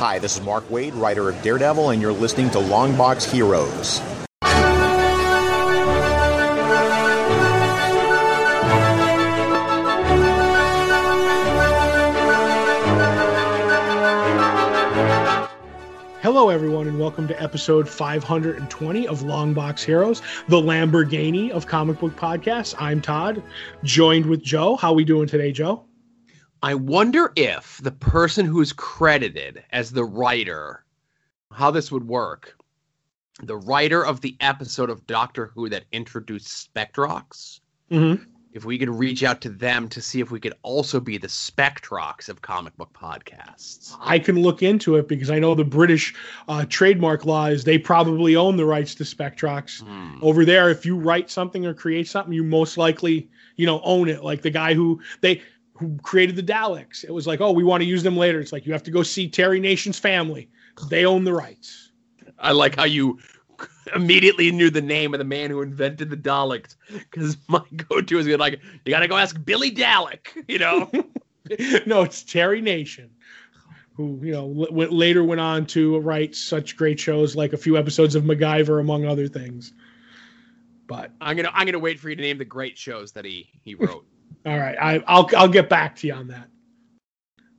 [0.00, 3.98] Hi, this is Mark Waid, writer of Daredevil, and you're listening to Longbox Heroes.
[16.22, 22.14] Hello, everyone, and welcome to episode 520 of Longbox Heroes, the Lamborghini of comic book
[22.14, 22.72] podcasts.
[22.78, 23.42] I'm Todd,
[23.82, 24.76] joined with Joe.
[24.76, 25.87] How are we doing today, Joe?
[26.62, 30.84] I wonder if the person who's credited as the writer,
[31.52, 32.56] how this would work.
[33.42, 37.60] The writer of the episode of Doctor Who that introduced Spectrox,
[37.90, 38.22] Mm-hmm.
[38.52, 41.28] if we could reach out to them to see if we could also be the
[41.28, 43.96] Spectrox of comic book podcasts.
[44.00, 46.14] I can look into it because I know the British
[46.48, 49.80] uh, trademark law is they probably own the rights to Spectrox.
[49.82, 50.18] Hmm.
[50.20, 54.08] Over there, if you write something or create something, you most likely, you know, own
[54.08, 54.22] it.
[54.24, 55.40] Like the guy who they
[55.78, 57.04] who created the Daleks.
[57.04, 58.40] It was like, oh, we want to use them later.
[58.40, 60.48] It's like you have to go see Terry Nation's family.
[60.88, 61.92] They own the rights.
[62.38, 63.18] I like how you
[63.94, 68.26] immediately knew the name of the man who invented the Daleks because my go-to is
[68.26, 70.90] like you gotta go ask Billy Dalek, you know.
[71.86, 73.10] no, it's Terry Nation,
[73.94, 77.76] who you know w- later went on to write such great shows like a few
[77.78, 79.72] episodes of MacGyver, among other things.
[80.86, 83.48] But I'm gonna I'm gonna wait for you to name the great shows that he
[83.62, 84.04] he wrote.
[84.46, 86.48] All right, I, I'll I'll get back to you on that.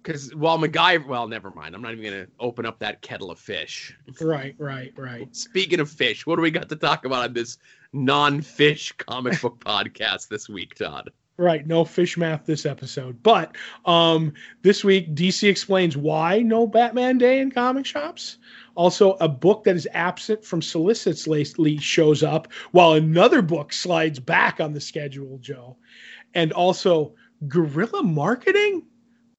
[0.01, 1.75] Because while MacGyver, well, never mind.
[1.75, 3.95] I'm not even gonna open up that kettle of fish.
[4.21, 5.35] Right, right, right.
[5.35, 7.57] Speaking of fish, what do we got to talk about on this
[7.93, 11.11] non-fish comic book podcast this week, Todd?
[11.37, 13.21] Right, no fish math this episode.
[13.23, 18.37] But um this week DC explains why no Batman Day in comic shops.
[18.75, 24.19] Also, a book that is absent from solicits lately shows up, while another book slides
[24.19, 25.75] back on the schedule, Joe.
[26.33, 27.13] And also,
[27.47, 28.83] guerrilla marketing?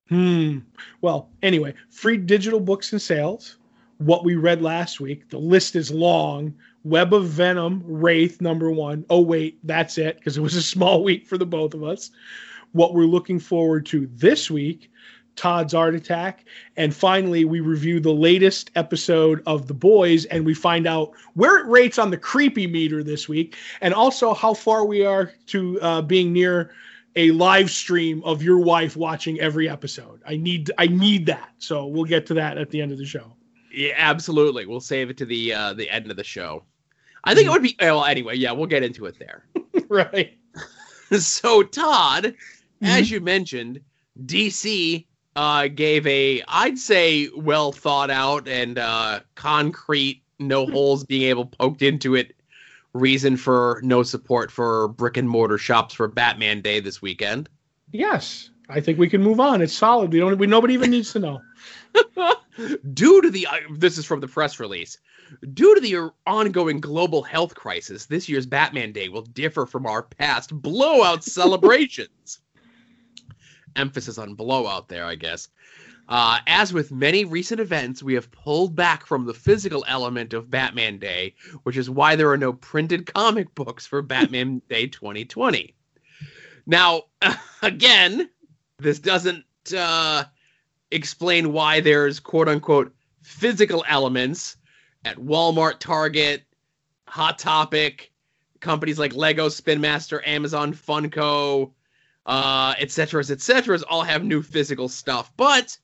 [0.08, 0.58] Hmm.
[1.00, 3.58] Well, anyway, free digital books and sales.
[3.98, 5.28] What we read last week.
[5.28, 6.54] The list is long.
[6.82, 9.04] Web of Venom, Wraith, number one.
[9.10, 12.10] Oh, wait, that's it, because it was a small week for the both of us.
[12.72, 14.90] What we're looking forward to this week,
[15.36, 16.44] Todd's Art Attack.
[16.76, 21.58] And finally, we review the latest episode of The Boys and we find out where
[21.58, 25.80] it rates on the creepy meter this week and also how far we are to
[25.80, 26.72] uh, being near
[27.16, 30.20] a live stream of your wife watching every episode.
[30.26, 31.50] I need I need that.
[31.58, 33.34] So we'll get to that at the end of the show.
[33.72, 34.66] Yeah, absolutely.
[34.66, 36.64] We'll save it to the uh, the end of the show.
[37.24, 38.04] I think it would be well.
[38.04, 39.44] Anyway, yeah, we'll get into it there.
[39.88, 40.36] right.
[41.18, 42.34] so, Todd,
[42.82, 43.80] as you mentioned,
[44.24, 51.22] DC uh, gave a, I'd say, well thought out and uh, concrete, no holes being
[51.28, 52.34] able poked into it
[52.92, 57.48] reason for no support for brick and mortar shops for Batman Day this weekend.
[57.92, 58.50] Yes.
[58.68, 59.62] I think we can move on.
[59.62, 60.12] It's solid.
[60.12, 61.40] We don't we nobody even needs to know.
[62.94, 64.98] Due to the, uh, this is from the press release.
[65.54, 70.02] Due to the ongoing global health crisis, this year's Batman Day will differ from our
[70.02, 72.40] past blowout celebrations.
[73.76, 75.48] Emphasis on blowout there, I guess.
[76.08, 80.50] Uh, as with many recent events, we have pulled back from the physical element of
[80.50, 85.74] Batman Day, which is why there are no printed comic books for Batman Day 2020.
[86.66, 87.04] Now,
[87.62, 88.28] again,
[88.78, 89.44] this doesn't
[89.76, 90.24] uh,
[90.90, 92.92] explain why there's quote unquote
[93.22, 94.56] physical elements
[95.04, 96.42] at Walmart, Target,
[97.06, 98.10] Hot Topic,
[98.58, 101.72] companies like Lego, Spin Master, Amazon, Funko,
[102.30, 105.32] uh, etc., cetera, et cetera, all have new physical stuff.
[105.36, 105.76] But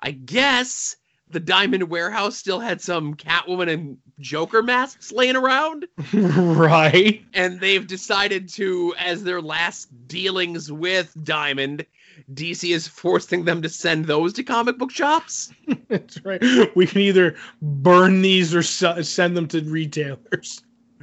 [0.00, 0.96] I guess
[1.30, 7.22] the Diamond Warehouse still had some Catwoman and Joker masks laying around right.
[7.32, 11.86] and they've decided to as their last dealings with diamond
[12.34, 15.52] dc is forcing them to send those to comic book shops
[15.88, 16.42] That's right.
[16.74, 20.62] We can either burn these or send them to retailers.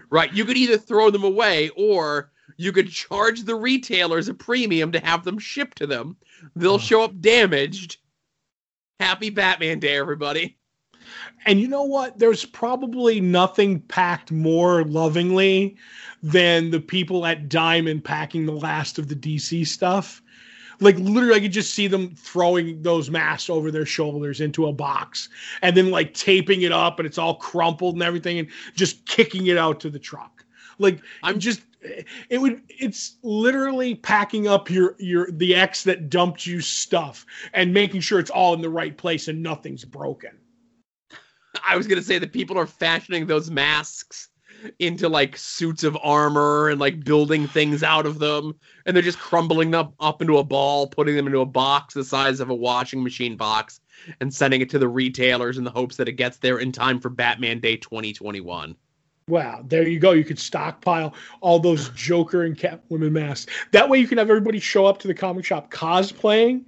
[0.10, 4.92] right you could either throw them away or you could charge the retailers a premium
[4.92, 6.16] to have them shipped to them
[6.56, 6.78] they'll Oh.
[6.78, 7.98] show up damaged
[9.00, 10.58] happy batman day everybody
[11.46, 12.18] And you know what?
[12.18, 15.78] There's probably nothing packed more lovingly
[16.24, 20.24] than the people at Diamond packing the last of the DC stuff.
[20.80, 24.74] Like literally, I could just see them throwing those masks over their shoulders into a
[24.74, 25.30] box
[25.62, 29.46] and then like taping it up and it's all crumpled and everything and just kicking
[29.46, 30.44] it out to the truck.
[30.80, 31.62] Like I'm just
[32.30, 37.74] it would it's literally packing up your your the ex that dumped you stuff and
[37.74, 40.32] making sure it's all in the right place and nothing's broken.
[41.68, 44.30] I was gonna say that people are fashioning those masks
[44.80, 48.56] into like suits of armor and like building things out of them,
[48.86, 52.04] and they're just crumbling them up into a ball, putting them into a box the
[52.04, 53.80] size of a washing machine box,
[54.20, 57.00] and sending it to the retailers in the hopes that it gets there in time
[57.00, 58.76] for Batman Day 2021.
[59.28, 60.12] Wow, there you go.
[60.12, 63.52] You could stockpile all those Joker and Catwoman masks.
[63.72, 66.66] That way, you can have everybody show up to the comic shop cosplaying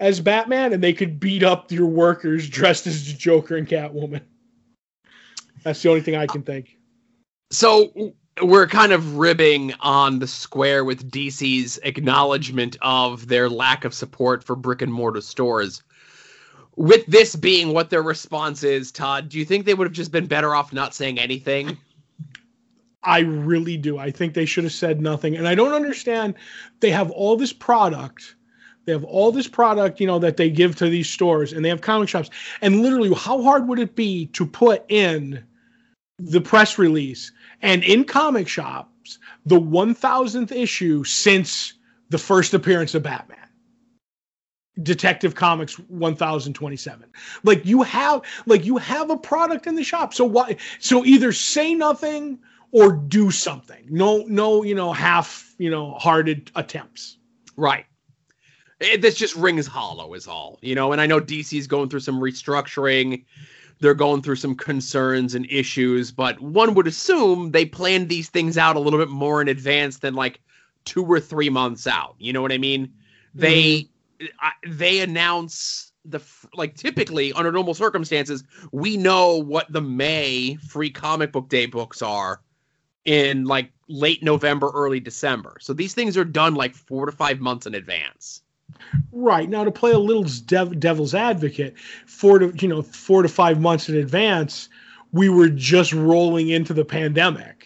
[0.00, 4.22] as Batman, and they could beat up your workers dressed as Joker and Catwoman.
[5.62, 6.76] That's the only thing I can think.
[7.52, 7.92] So
[8.42, 14.42] we're kind of ribbing on the square with DC's acknowledgement of their lack of support
[14.42, 15.84] for brick and mortar stores.
[16.74, 20.10] With this being what their response is, Todd, do you think they would have just
[20.10, 21.78] been better off not saying anything?
[23.04, 23.98] I really do.
[23.98, 25.36] I think they should have said nothing.
[25.36, 26.34] And I don't understand.
[26.80, 28.36] They have all this product.
[28.84, 31.68] They have all this product, you know, that they give to these stores and they
[31.68, 32.30] have comic shops.
[32.60, 35.44] And literally, how hard would it be to put in
[36.18, 37.32] the press release
[37.62, 41.74] and in comic shops the 1000th issue since
[42.10, 43.38] the first appearance of Batman?
[44.82, 47.10] Detective Comics 1027.
[47.44, 50.14] Like you have like you have a product in the shop.
[50.14, 52.38] So why so either say nothing
[52.72, 53.86] or do something.
[53.88, 57.18] No, no, you know, half, you know, hearted attempts.
[57.56, 57.84] Right.
[58.80, 60.58] It, this just rings hollow, is all.
[60.62, 63.24] You know, and I know DC's going through some restructuring.
[63.78, 68.56] They're going through some concerns and issues, but one would assume they planned these things
[68.56, 70.40] out a little bit more in advance than like
[70.84, 72.14] two or three months out.
[72.18, 72.92] You know what I mean?
[73.34, 73.88] They
[74.20, 74.78] mm-hmm.
[74.78, 76.20] they announce the
[76.54, 78.42] like typically under normal circumstances
[78.72, 82.40] we know what the May free comic book day books are
[83.04, 85.56] in like late November, early December.
[85.60, 88.42] So these things are done like four to five months in advance.
[89.12, 93.28] Right now, to play a little dev- devil's advocate, four to you know four to
[93.28, 94.68] five months in advance,
[95.12, 97.61] we were just rolling into the pandemic.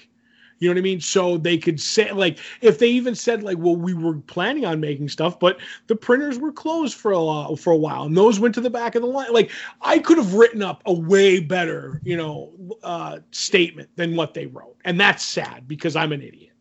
[0.58, 1.00] You know what I mean?
[1.00, 4.81] So they could say like if they even said like, well, we were planning on
[4.81, 8.41] making stuff, but the printers were closed for a while for a while, and those
[8.41, 9.32] went to the back of the line.
[9.32, 9.50] Like
[9.82, 14.47] I could have written up a way better, you know, uh, statement than what they
[14.47, 16.53] wrote, and that's sad because I'm an idiot.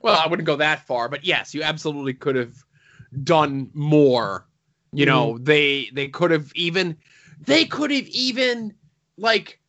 [0.00, 2.54] Well, I wouldn't go that far, but yes, you absolutely could have
[3.22, 4.46] done more.
[4.92, 5.44] You know, mm-hmm.
[5.44, 6.96] they they could have even
[7.40, 8.74] they could have even
[9.16, 9.60] like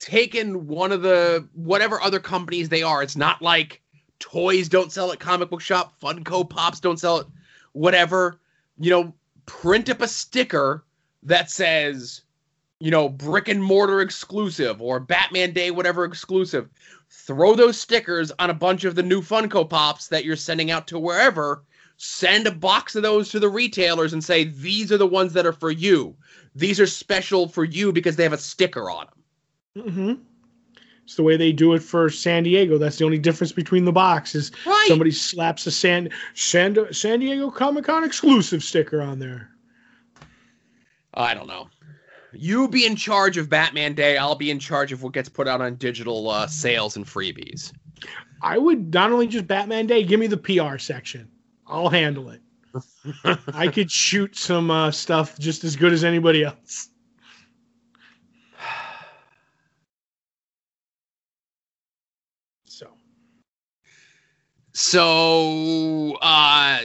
[0.00, 3.02] taken one of the whatever other companies they are.
[3.02, 3.80] It's not like
[4.18, 7.26] toys don't sell at comic book shop, Funko Pops don't sell it,
[7.72, 8.40] whatever.
[8.78, 9.14] You know,
[9.46, 10.84] print up a sticker
[11.22, 12.22] that says,
[12.80, 16.68] you know, brick and mortar exclusive or Batman Day, whatever exclusive.
[17.10, 20.86] Throw those stickers on a bunch of the new Funko Pops that you're sending out
[20.88, 21.64] to wherever.
[21.98, 25.44] Send a box of those to the retailers and say, these are the ones that
[25.44, 26.16] are for you.
[26.54, 29.19] These are special for you because they have a sticker on them.
[29.76, 30.14] Mm-hmm.
[31.04, 32.78] It's the way they do it for San Diego.
[32.78, 34.52] That's the only difference between the boxes.
[34.64, 34.84] Right.
[34.86, 39.50] Somebody slaps a San San, San Diego Comic Con exclusive sticker on there.
[41.14, 41.68] I don't know.
[42.32, 44.16] You be in charge of Batman Day.
[44.16, 47.72] I'll be in charge of what gets put out on digital uh, sales and freebies.
[48.40, 50.04] I would not only just Batman Day.
[50.04, 51.28] Give me the PR section.
[51.66, 52.40] I'll handle it.
[53.52, 56.90] I could shoot some uh, stuff just as good as anybody else.
[64.82, 66.80] So, uh,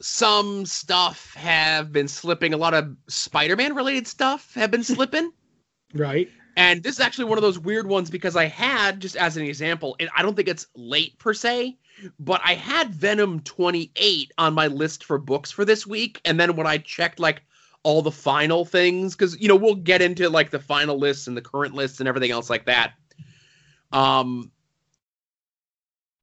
[0.00, 2.52] some stuff have been slipping.
[2.52, 5.32] A lot of Spider-Man related stuff have been slipping.
[5.94, 6.28] right.
[6.58, 9.44] And this is actually one of those weird ones because I had, just as an
[9.44, 11.78] example, and I don't think it's late per se,
[12.20, 16.20] but I had Venom 28 on my list for books for this week.
[16.26, 17.40] And then when I checked like
[17.82, 21.36] all the final things, because, you know, we'll get into like the final lists and
[21.36, 22.92] the current lists and everything else like that.
[23.90, 24.52] Um,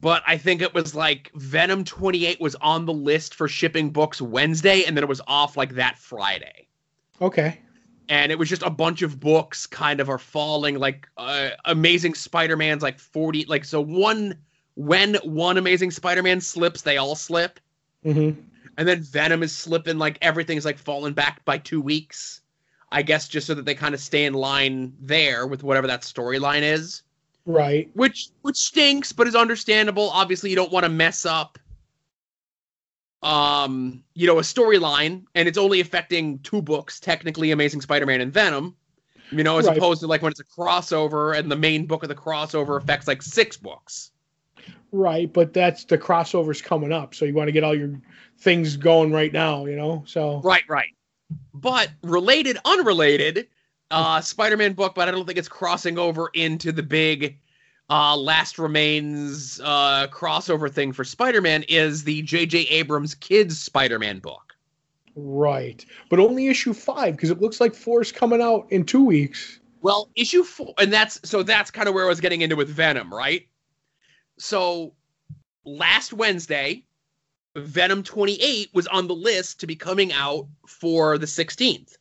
[0.02, 4.22] but I think it was like Venom 28 was on the list for shipping books
[4.22, 6.68] Wednesday, and then it was off like that Friday.
[7.22, 7.60] Okay.
[8.08, 12.14] And it was just a bunch of books kind of are falling like uh, Amazing
[12.14, 13.46] Spider Man's like 40.
[13.46, 14.38] Like, so one,
[14.76, 17.60] when one Amazing Spider Man slips, they all slip.
[18.06, 18.40] Mm-hmm.
[18.78, 22.42] And then Venom is slipping, like everything's like falling back by two weeks.
[22.92, 26.02] I guess just so that they kind of stay in line there with whatever that
[26.02, 27.02] storyline is.
[27.46, 27.90] Right.
[27.94, 30.10] Which which stinks, but is understandable.
[30.10, 31.60] Obviously, you don't want to mess up
[33.26, 38.32] um, you know, a storyline and it's only affecting two books, technically Amazing Spider-Man and
[38.32, 38.76] Venom.
[39.32, 39.76] You know, as right.
[39.76, 43.08] opposed to like when it's a crossover and the main book of the crossover affects
[43.08, 44.12] like six books.
[44.92, 48.00] Right, but that's the crossover's coming up, so you want to get all your
[48.38, 50.04] things going right now, you know.
[50.06, 50.90] So Right, right.
[51.56, 53.48] But related, unrelated,
[53.96, 57.40] uh, Spider-Man book, but I don't think it's crossing over into the big
[57.90, 62.60] uh, Last Remains uh, crossover thing for Spider-Man is the J.J.
[62.64, 64.54] Abrams Kids Spider-Man book.
[65.16, 65.86] Right.
[66.10, 69.60] But only issue five because it looks like four is coming out in two weeks.
[69.82, 72.70] Well, issue four, and that's so that's kind of where I was getting into with
[72.70, 73.48] Venom, right?
[74.38, 74.94] So
[75.64, 76.84] last Wednesday,
[77.56, 81.96] Venom 28 was on the list to be coming out for the 16th.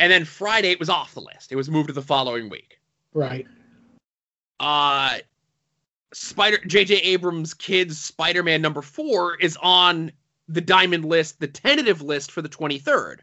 [0.00, 1.52] And then Friday it was off the list.
[1.52, 2.80] It was moved to the following week.
[3.12, 3.46] Right.
[4.58, 5.18] Uh
[6.12, 10.10] Spider JJ Abrams kids Spider-Man number 4 is on
[10.48, 13.18] the diamond list, the tentative list for the 23rd.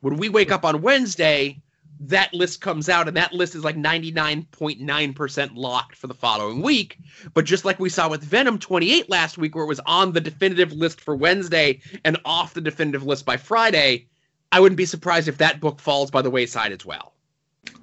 [0.00, 1.60] When we wake up on Wednesday,
[1.98, 6.96] that list comes out and that list is like 99.9% locked for the following week.
[7.34, 10.20] But just like we saw with Venom 28 last week, where it was on the
[10.20, 14.06] definitive list for Wednesday and off the definitive list by Friday,
[14.52, 17.12] I wouldn't be surprised if that book falls by the wayside as well.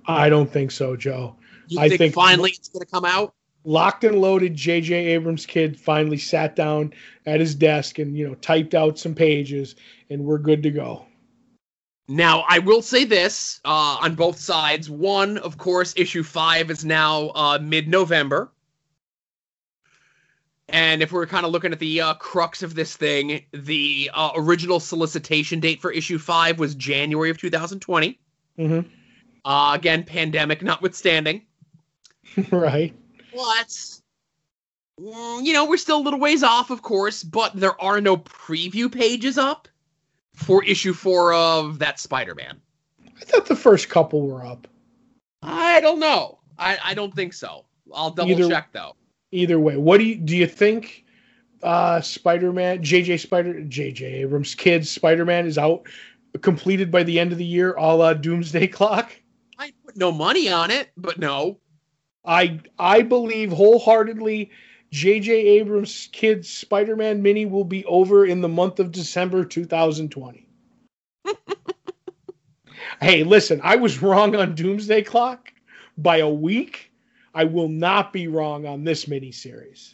[0.06, 1.36] I don't think so, Joe.
[1.68, 3.34] You I think, think- finally it's going to come out?
[3.64, 4.94] Locked and loaded, J.J.
[5.08, 6.94] Abrams' kid finally sat down
[7.26, 9.76] at his desk and you know typed out some pages,
[10.10, 11.06] and we're good to go.
[12.08, 14.90] Now, I will say this uh, on both sides.
[14.90, 18.50] One, of course, issue five is now uh, mid November.
[20.70, 24.32] And if we're kind of looking at the uh, crux of this thing, the uh,
[24.36, 28.20] original solicitation date for issue five was January of 2020.
[28.58, 28.80] hmm
[29.46, 31.44] Uh, again, pandemic notwithstanding.
[32.52, 32.94] right.
[33.34, 33.68] But,
[35.00, 38.18] mm, you know, we're still a little ways off, of course, but there are no
[38.18, 39.70] preview pages up
[40.34, 42.60] for issue four of that Spider Man.
[43.20, 44.68] I thought the first couple were up.
[45.42, 46.40] I don't know.
[46.60, 47.66] I, I don't think so.
[47.94, 48.96] I'll double Either- check though.
[49.32, 50.36] Either way, what do you do?
[50.36, 51.06] You think
[51.64, 53.18] uh, Spider-Man, J.J.
[53.18, 54.06] Spider, J.J.
[54.06, 55.88] Abrams' kids Spider-Man is out
[56.42, 59.12] completed by the end of the year, a la Doomsday Clock?
[59.60, 61.60] I put no money on it, but no.
[62.26, 64.52] I I believe wholeheartedly
[64.92, 65.32] J.J.
[65.32, 70.48] Abrams' kids Spider-Man mini will be over in the month of December 2020.
[73.02, 75.52] hey, listen, I was wrong on Doomsday Clock
[75.98, 76.87] by a week.
[77.38, 79.94] I will not be wrong on this mini series.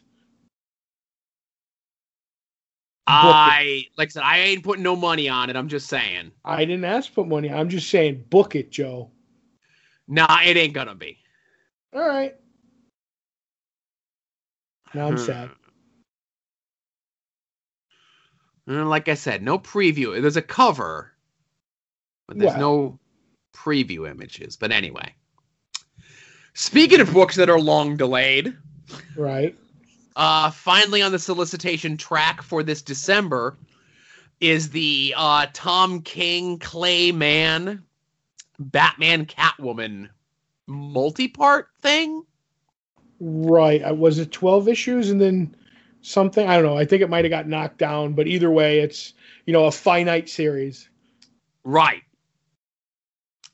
[3.06, 5.58] I like I said, I ain't putting no money on it.
[5.58, 6.32] I'm just saying.
[6.46, 7.52] I didn't ask for money.
[7.52, 9.12] I'm just saying, book it, Joe.
[10.08, 11.18] Nah, it ain't gonna be.
[11.94, 12.34] All right.
[14.94, 15.26] Now I'm Hmm.
[15.26, 15.50] sad.
[18.68, 20.22] And like I said, no preview.
[20.22, 21.12] There's a cover,
[22.30, 22.60] but there's Well.
[22.62, 23.00] no
[23.54, 24.56] preview images.
[24.56, 25.14] But anyway.
[26.54, 28.56] Speaking of books that are long delayed,
[29.16, 29.58] Right.
[30.16, 33.58] uh, finally on the solicitation track for this December
[34.40, 37.84] is the uh, Tom King Clay Mann
[38.60, 40.10] Batman Catwoman
[40.68, 42.24] multi-part thing.
[43.20, 43.82] Right.
[43.82, 45.56] Uh, Was it 12 issues and then
[46.02, 46.48] something?
[46.48, 46.78] I don't know.
[46.78, 49.14] I think it might have got knocked down, but either way, it's,
[49.46, 50.90] you know, a finite series.
[51.64, 52.04] Right.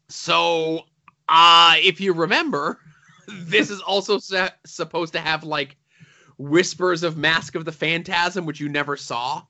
[0.09, 0.81] So,
[1.27, 2.79] uh, if you remember,
[3.33, 5.77] this is also sa- supposed to have like
[6.37, 9.43] whispers of Mask of the Phantasm, which you never saw.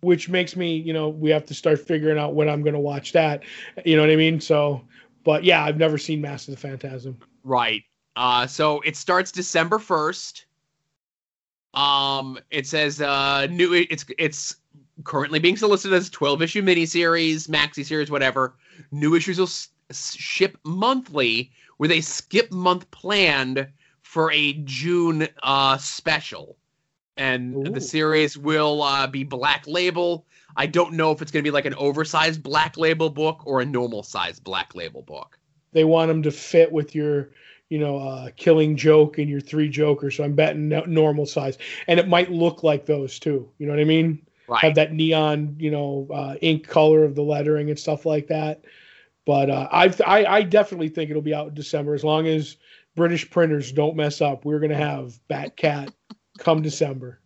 [0.00, 2.80] which makes me, you know, we have to start figuring out when I'm going to
[2.80, 3.42] watch that.
[3.86, 4.38] You know what I mean?
[4.40, 4.82] So,
[5.24, 7.18] but yeah, I've never seen Mask of the Phantasm.
[7.42, 7.82] Right.
[8.16, 10.44] Uh, so it starts December first.
[11.72, 13.72] Um, it says uh, new.
[13.72, 14.56] It's it's
[15.02, 18.54] currently being solicited as a 12 issue miniseries, maxi series, whatever.
[18.92, 23.66] New issues will s- ship monthly with a skip month planned
[24.02, 26.56] for a June uh, special.
[27.16, 27.70] And Ooh.
[27.70, 30.26] the series will uh, be black label.
[30.56, 33.60] I don't know if it's going to be like an oversized black label book or
[33.60, 35.38] a normal sized black label book.
[35.72, 37.30] They want them to fit with your,
[37.68, 40.16] you know, uh, killing joke and your three jokers.
[40.16, 43.48] So I'm betting no- normal size, and it might look like those too.
[43.58, 44.24] You know what I mean?
[44.46, 44.60] Right.
[44.60, 48.64] Have that neon, you know, uh, ink color of the lettering and stuff like that.
[49.26, 52.56] But uh, I, I definitely think it'll be out in December as long as
[52.94, 54.44] British printers don't mess up.
[54.44, 55.92] We're gonna have Batcat
[56.38, 57.20] come December.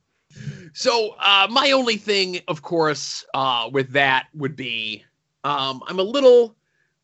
[0.73, 5.05] So uh, my only thing, of course, uh, with that would be
[5.45, 6.57] um, I'm a little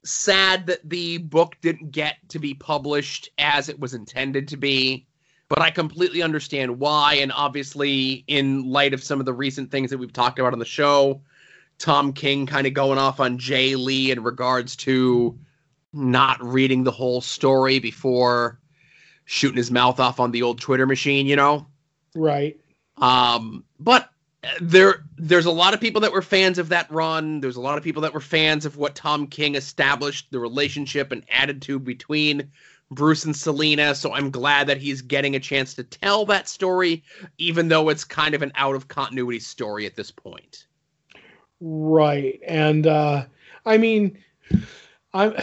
[0.04, 5.06] sad that the book didn't get to be published as it was intended to be,
[5.48, 7.14] but I completely understand why.
[7.14, 10.58] And obviously, in light of some of the recent things that we've talked about on
[10.58, 11.22] the show,
[11.84, 15.38] Tom King kind of going off on Jay Lee in regards to
[15.92, 18.58] not reading the whole story before
[19.26, 21.66] shooting his mouth off on the old Twitter machine, you know.
[22.14, 22.58] Right.
[22.96, 24.08] Um, but
[24.62, 27.40] there, there's a lot of people that were fans of that run.
[27.40, 31.12] There's a lot of people that were fans of what Tom King established, the relationship
[31.12, 32.50] and attitude between
[32.90, 33.94] Bruce and Selina.
[33.94, 37.02] So I'm glad that he's getting a chance to tell that story,
[37.36, 40.64] even though it's kind of an out of continuity story at this point.
[41.60, 42.40] Right.
[42.46, 43.26] And uh
[43.64, 44.18] I mean
[45.12, 45.34] I'm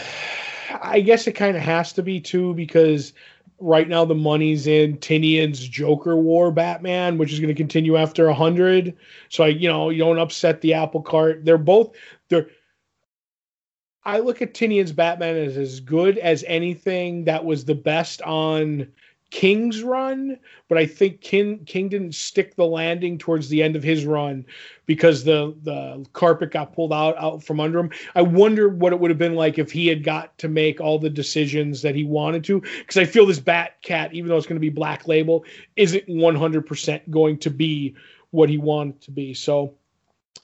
[0.80, 3.12] I guess it kind of has to be too because
[3.58, 8.26] right now the money's in Tynion's Joker War Batman, which is going to continue after
[8.26, 8.96] 100.
[9.28, 11.44] So I you know, you don't upset the apple cart.
[11.44, 11.94] They're both
[12.28, 12.48] they're
[14.04, 18.88] I look at Tynion's Batman as as good as anything that was the best on
[19.32, 23.82] King's run, but I think King King didn't stick the landing towards the end of
[23.82, 24.44] his run
[24.84, 27.90] because the the carpet got pulled out out from under him.
[28.14, 30.98] I wonder what it would have been like if he had got to make all
[30.98, 32.60] the decisions that he wanted to.
[32.60, 35.46] Because I feel this Bat Cat, even though it's going to be Black Label,
[35.76, 37.96] isn't 100% going to be
[38.32, 39.32] what he wanted to be.
[39.32, 39.74] So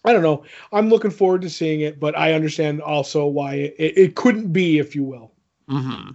[0.02, 0.45] I don't know.
[0.73, 4.78] I'm looking forward to seeing it, but I understand also why it, it couldn't be,
[4.78, 5.33] if you will.
[5.68, 6.12] Mm-hmm.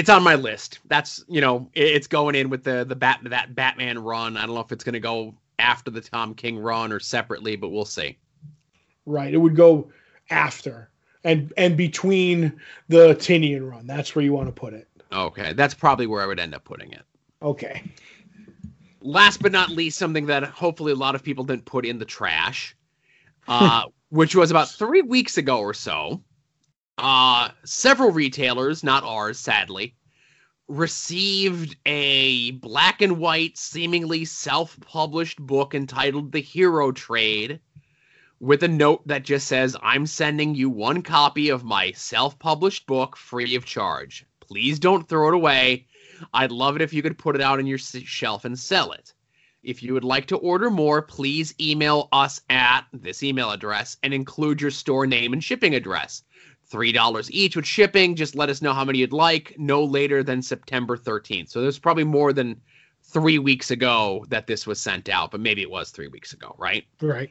[0.00, 0.80] It's on my list.
[0.86, 4.36] That's you know, it's going in with the the bat that Batman run.
[4.36, 7.56] I don't know if it's going to go after the Tom King run or separately,
[7.56, 8.16] but we'll see.
[9.04, 9.32] Right.
[9.32, 9.90] It would go
[10.30, 10.88] after
[11.24, 13.86] and and between the Tynion run.
[13.86, 14.88] That's where you want to put it.
[15.12, 17.02] Okay, that's probably where I would end up putting it.
[17.42, 17.82] Okay
[19.00, 22.04] last but not least, something that hopefully a lot of people didn't put in the
[22.04, 22.76] trash,
[23.48, 26.22] uh, which was about three weeks ago or so.
[27.02, 29.94] Uh, several retailers, not ours, sadly,
[30.68, 37.60] received a black and white, seemingly self published book entitled The Hero Trade
[38.38, 42.86] with a note that just says, I'm sending you one copy of my self published
[42.86, 44.26] book free of charge.
[44.40, 45.86] Please don't throw it away.
[46.34, 49.14] I'd love it if you could put it out on your shelf and sell it.
[49.62, 54.12] If you would like to order more, please email us at this email address and
[54.12, 56.22] include your store name and shipping address.
[56.70, 58.14] $3 each with shipping.
[58.14, 61.48] Just let us know how many you'd like, no later than September 13th.
[61.48, 62.60] So there's probably more than
[63.02, 66.54] three weeks ago that this was sent out, but maybe it was three weeks ago,
[66.58, 66.84] right?
[67.00, 67.30] Right.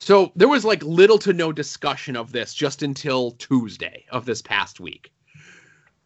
[0.00, 4.40] So there was like little to no discussion of this just until Tuesday of this
[4.40, 5.12] past week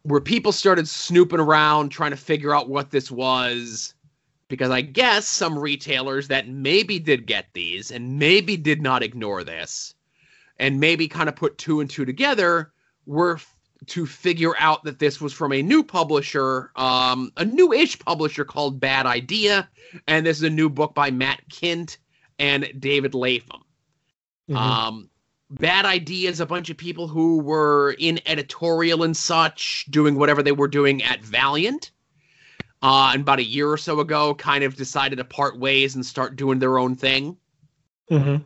[0.03, 3.93] where people started snooping around trying to figure out what this was
[4.49, 9.43] because I guess some retailers that maybe did get these and maybe did not ignore
[9.43, 9.95] this
[10.59, 12.72] and maybe kind of put two and two together
[13.05, 13.55] were f-
[13.87, 18.79] to figure out that this was from a new publisher, um, a new-ish publisher called
[18.79, 19.69] Bad Idea,
[20.07, 21.97] and this is a new book by Matt Kindt
[22.39, 23.61] and David Lapham.
[24.49, 24.57] Mm-hmm.
[24.57, 25.09] Um,
[25.59, 30.51] bad ideas a bunch of people who were in editorial and such doing whatever they
[30.51, 31.91] were doing at valiant
[32.81, 36.05] uh, and about a year or so ago kind of decided to part ways and
[36.05, 37.37] start doing their own thing
[38.09, 38.37] mm-hmm.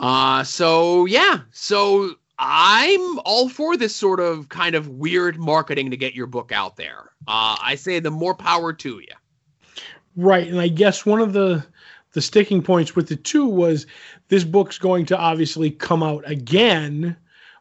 [0.00, 5.96] uh, so yeah so i'm all for this sort of kind of weird marketing to
[5.96, 7.10] get your book out there.
[7.26, 9.82] Uh, i say the more power to you.
[10.16, 11.64] Right and i guess one of the
[12.12, 13.86] the sticking points with the two was
[14.28, 17.16] this book's going to obviously come out again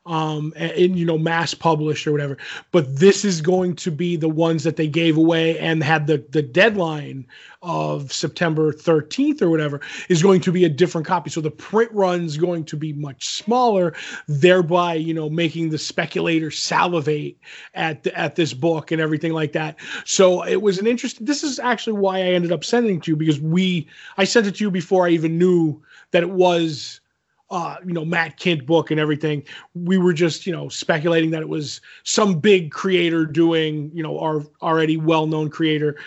[0.07, 2.37] um and you know mass published or whatever.
[2.71, 6.25] But this is going to be the ones that they gave away and had the
[6.29, 7.27] the deadline
[7.61, 11.29] of September 13th or whatever is going to be a different copy.
[11.29, 13.93] So the print run's going to be much smaller
[14.27, 17.37] thereby you know making the speculator salivate
[17.73, 19.77] at the, at this book and everything like that.
[20.05, 23.15] So it was an interesting this is actually why I ended up sending to you
[23.15, 27.01] because we I sent it to you before I even knew that it was
[27.49, 29.43] uh, you know, Matt Kindt book and everything.
[29.73, 34.19] We were just, you know, speculating that it was some big creator doing, you know,
[34.19, 35.97] our already well-known creator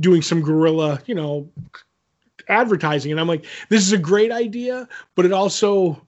[0.00, 1.48] doing some guerrilla, you know,
[2.48, 3.12] advertising.
[3.12, 6.02] And I'm like, this is a great idea, but it also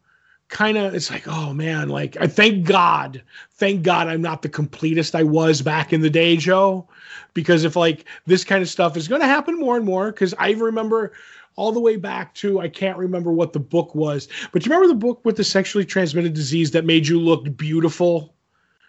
[0.48, 3.22] kind of it's like, oh man, like I thank God,
[3.52, 6.88] thank God I'm not the completest I was back in the day, Joe.
[7.32, 10.34] Because if like this kind of stuff is going to happen more and more, because
[10.38, 11.12] I remember
[11.56, 14.88] all the way back to I can't remember what the book was, but you remember
[14.88, 18.34] the book with the sexually transmitted disease that made you look beautiful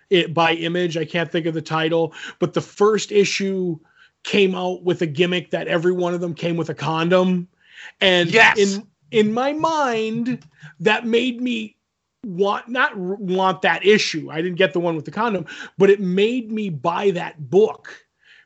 [0.09, 0.97] it, by image?
[0.97, 3.79] I can't think of the title, but the first issue
[4.23, 7.47] came out with a gimmick that every one of them came with a condom,
[7.99, 8.57] and yes.
[8.57, 10.45] in in my mind
[10.79, 11.75] that made me
[12.23, 14.29] want not want that issue.
[14.29, 15.45] I didn't get the one with the condom,
[15.77, 18.05] but it made me buy that book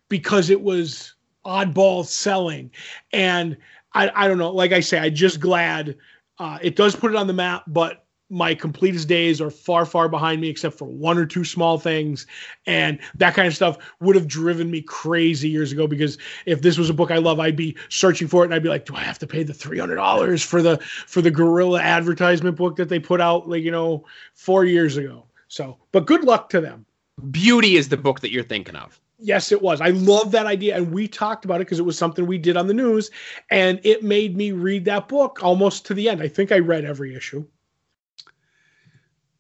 [0.09, 1.13] because it was
[1.45, 2.71] oddball selling
[3.13, 3.55] and
[3.95, 4.51] I, I don't know.
[4.51, 5.95] Like I say, I just glad
[6.37, 10.09] uh, it does put it on the map, but my completest days are far, far
[10.09, 12.25] behind me, except for one or two small things.
[12.65, 16.77] And that kind of stuff would have driven me crazy years ago because if this
[16.77, 18.95] was a book I love, I'd be searching for it and I'd be like, do
[18.95, 22.99] I have to pay the $300 for the, for the guerrilla advertisement book that they
[22.99, 24.03] put out like, you know,
[24.33, 25.25] four years ago.
[25.47, 26.85] So, but good luck to them.
[27.31, 28.99] Beauty is the book that you're thinking of.
[29.17, 29.79] Yes, it was.
[29.79, 30.75] I love that idea.
[30.75, 33.09] And we talked about it because it was something we did on the news.
[33.49, 36.21] And it made me read that book almost to the end.
[36.21, 37.45] I think I read every issue.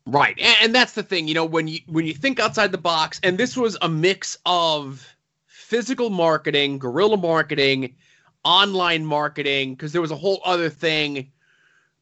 [0.05, 0.37] Right.
[0.39, 3.19] And, and that's the thing, you know, when you when you think outside the box,
[3.23, 5.15] and this was a mix of
[5.47, 7.95] physical marketing, guerrilla marketing,
[8.43, 11.31] online marketing, because there was a whole other thing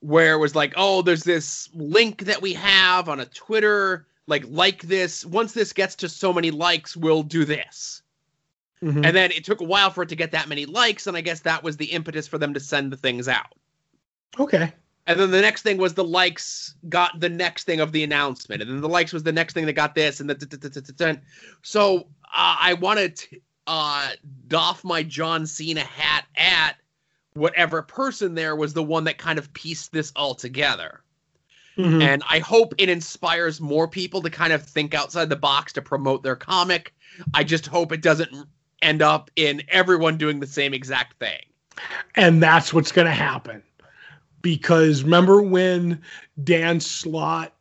[0.01, 4.45] where it was like, oh, there's this link that we have on a Twitter, like
[4.47, 5.25] like this.
[5.25, 8.01] Once this gets to so many likes, we'll do this.
[8.81, 9.05] Mhm.
[9.05, 11.21] And then it took a while for it to get that many likes, and I
[11.21, 13.53] guess that was the impetus for them to send the things out.
[14.39, 14.73] okay.
[15.05, 18.61] And then the next thing was the likes got the next thing of the announcement,
[18.61, 21.19] and then the likes was the next thing that got this, and the
[21.61, 21.97] so
[22.33, 24.09] uh, I wanted to uh,
[24.47, 26.77] doff my John Cena hat at
[27.33, 31.03] whatever person there was the one that kind of pieced this all together.
[31.77, 32.01] Mhm.
[32.03, 35.81] And I hope it inspires more people to kind of think outside the box to
[35.81, 36.93] promote their comic.
[37.33, 38.31] I just hope it doesn't
[38.81, 41.41] end up in everyone doing the same exact thing.
[42.15, 43.63] And that's what's going to happen.
[44.41, 46.01] Because remember when
[46.43, 47.53] Dan Slott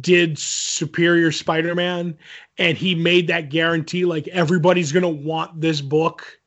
[0.00, 2.16] did Superior Spider Man
[2.58, 6.38] and he made that guarantee like everybody's going to want this book?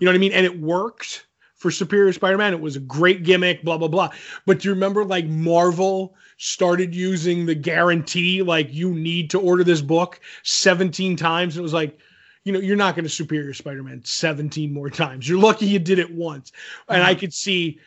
[0.00, 0.32] You know what I mean?
[0.32, 2.52] And it worked for Superior Spider Man.
[2.54, 4.10] It was a great gimmick, blah, blah, blah.
[4.46, 9.64] But do you remember like Marvel started using the guarantee, like you need to order
[9.64, 11.56] this book 17 times?
[11.56, 11.98] And it was like,
[12.44, 15.28] you know, you're not going to Superior Spider Man 17 more times.
[15.28, 16.52] You're lucky you did it once.
[16.88, 17.80] And I could see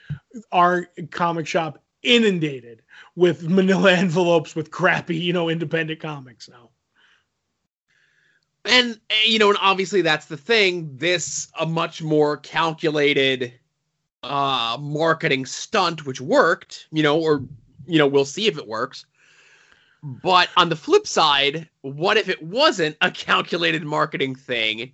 [0.51, 2.81] our comic shop inundated
[3.15, 6.69] with manila envelopes with crappy, you know, independent comics now.
[8.65, 13.53] and uh, you know and obviously that's the thing this a much more calculated
[14.23, 17.43] uh marketing stunt which worked you know or
[17.87, 19.05] you know we'll see if it works.
[20.03, 24.91] But on the flip side what if it wasn't a calculated marketing thing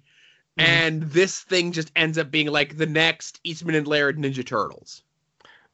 [0.58, 5.04] and this thing just ends up being like the next eastman and laird ninja turtles?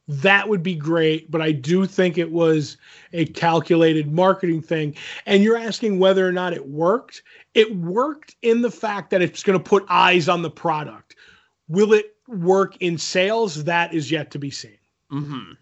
[0.08, 2.76] That would be great but i do think it was
[3.12, 4.96] a calculated marketing thing.
[5.26, 7.22] And you're asking whether or not it worked.
[7.54, 11.16] It worked in the fact that it's going to put eyes on the product.
[11.68, 13.64] Will it work in sales?
[13.64, 14.78] That is yet to be seen.
[15.12, 15.52] Mm-hmm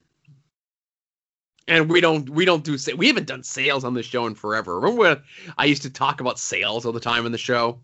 [1.68, 4.80] and we don't we don't do we haven't done sales on this show in forever.
[4.80, 5.22] Remember when
[5.56, 7.78] i used to talk about sales all the time in the show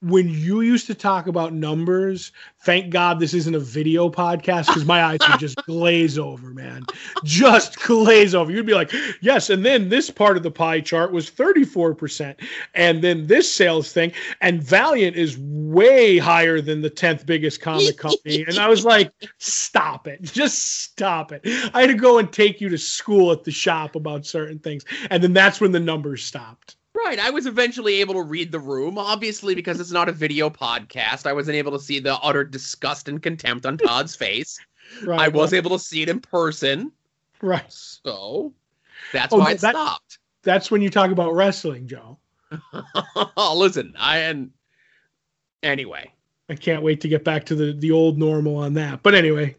[0.00, 2.32] when you used to talk about numbers,
[2.64, 6.84] thank God this isn't a video podcast because my eyes would just glaze over, man.
[7.24, 8.50] Just glaze over.
[8.50, 12.36] You'd be like, yes, and then this part of the pie chart was 34%.
[12.74, 17.96] And then this sales thing, and Valiant is way higher than the 10th biggest comic
[17.98, 18.44] company.
[18.46, 20.22] And I was like, stop it.
[20.22, 21.42] Just stop it.
[21.74, 24.84] I had to go and take you to school at the shop about certain things.
[25.10, 26.76] And then that's when the numbers stopped.
[27.04, 27.18] Right.
[27.18, 31.26] I was eventually able to read the room, obviously, because it's not a video podcast.
[31.26, 34.58] I wasn't able to see the utter disgust and contempt on Todd's face.
[35.04, 35.20] Right.
[35.20, 36.92] I was able to see it in person.
[37.42, 37.70] Right.
[37.70, 38.54] So
[39.12, 40.18] that's Oh, why it that- stopped.
[40.42, 42.18] That's when you talk about wrestling, Joe.
[43.54, 44.52] Listen, I and
[45.62, 46.12] anyway.
[46.48, 49.02] I can't wait to get back to the the old normal on that.
[49.02, 49.56] But anyway,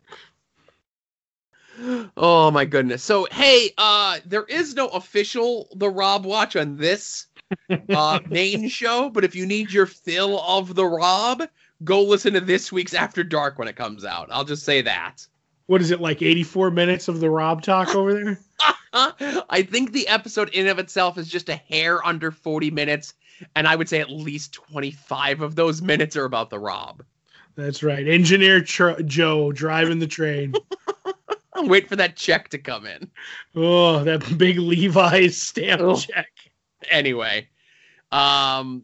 [2.18, 3.04] Oh my goodness.
[3.04, 7.27] So hey, uh there is no official The Rob Watch on this
[7.90, 11.44] uh main show, but if you need your fill of The Rob,
[11.84, 14.28] go listen to this week's After Dark when it comes out.
[14.32, 15.26] I'll just say that.
[15.68, 18.40] what is it like 84 minutes of the Rob talk over there?
[18.94, 23.14] I think the episode in of itself is just a hair under 40 minutes,
[23.56, 27.04] and I would say at least 25 of those minutes are about the Rob.
[27.56, 28.08] That's right.
[28.08, 30.54] Engineer Tr- Joe driving the train.
[31.58, 33.10] Wait for that check to come in.
[33.56, 35.96] oh, that big Levi's stamp Oh.
[35.96, 36.28] check.
[36.90, 37.48] Anyway,
[38.12, 38.84] um,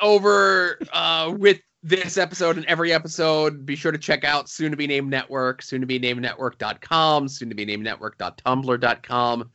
[0.00, 4.76] over uh, with this episode and every episode, be sure to check out soon to
[4.76, 9.50] be named network, soon to be named network.com, soon to be named network.tumblr.com.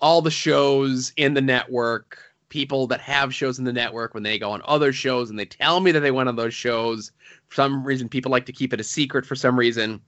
[0.00, 4.38] All the shows in the network, people that have shows in the network, when they
[4.38, 7.12] go on other shows and they tell me that they went on those shows,
[7.48, 10.00] for some reason, people like to keep it a secret for some reason.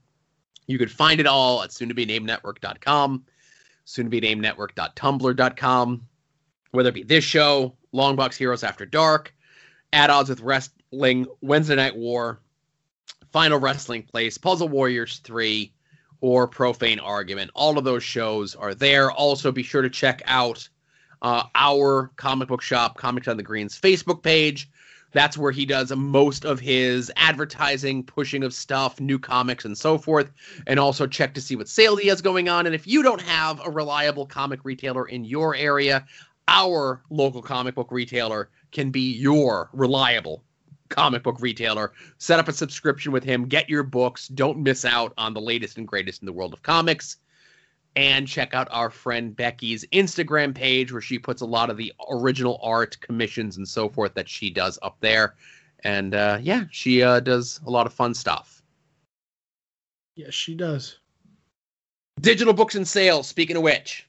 [0.67, 3.23] You could find it all at soon to be named network.com,
[3.85, 6.07] soon to be named network.tumblr.com
[6.73, 9.33] whether it be this show, Longbox Heroes After Dark,
[9.93, 12.39] At Odds with Wrestling, Wednesday Night War,
[13.31, 15.71] Final Wrestling Place, Puzzle Warriors 3,
[16.19, 17.51] or Profane Argument.
[17.53, 19.11] All of those shows are there.
[19.11, 20.67] Also, be sure to check out
[21.21, 24.67] uh, our comic book shop, Comics on the Green's Facebook page.
[25.11, 29.99] That's where he does most of his advertising, pushing of stuff, new comics, and so
[29.99, 30.31] forth.
[30.65, 32.65] And also check to see what sale he has going on.
[32.65, 36.03] And if you don't have a reliable comic retailer in your area,
[36.47, 40.43] our local comic book retailer can be your reliable
[40.89, 41.91] comic book retailer.
[42.17, 45.77] Set up a subscription with him, get your books, don't miss out on the latest
[45.77, 47.17] and greatest in the world of comics.
[47.95, 51.93] And check out our friend Becky's Instagram page where she puts a lot of the
[52.09, 55.35] original art, commissions, and so forth that she does up there.
[55.83, 58.63] And uh, yeah, she uh, does a lot of fun stuff.
[60.15, 60.99] Yes, she does.
[62.21, 63.27] Digital books and sales.
[63.27, 64.07] Speaking of which,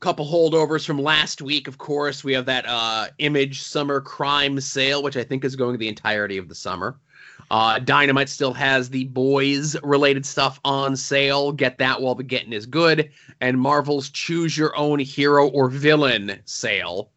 [0.00, 1.66] couple holdovers from last week.
[1.68, 5.78] Of course, we have that uh, Image Summer Crime Sale, which I think is going
[5.78, 6.98] the entirety of the summer.
[7.50, 11.52] Uh, Dynamite still has the boys related stuff on sale.
[11.52, 13.10] Get that while the getting is good.
[13.40, 17.10] And Marvel's Choose Your Own Hero or Villain sale.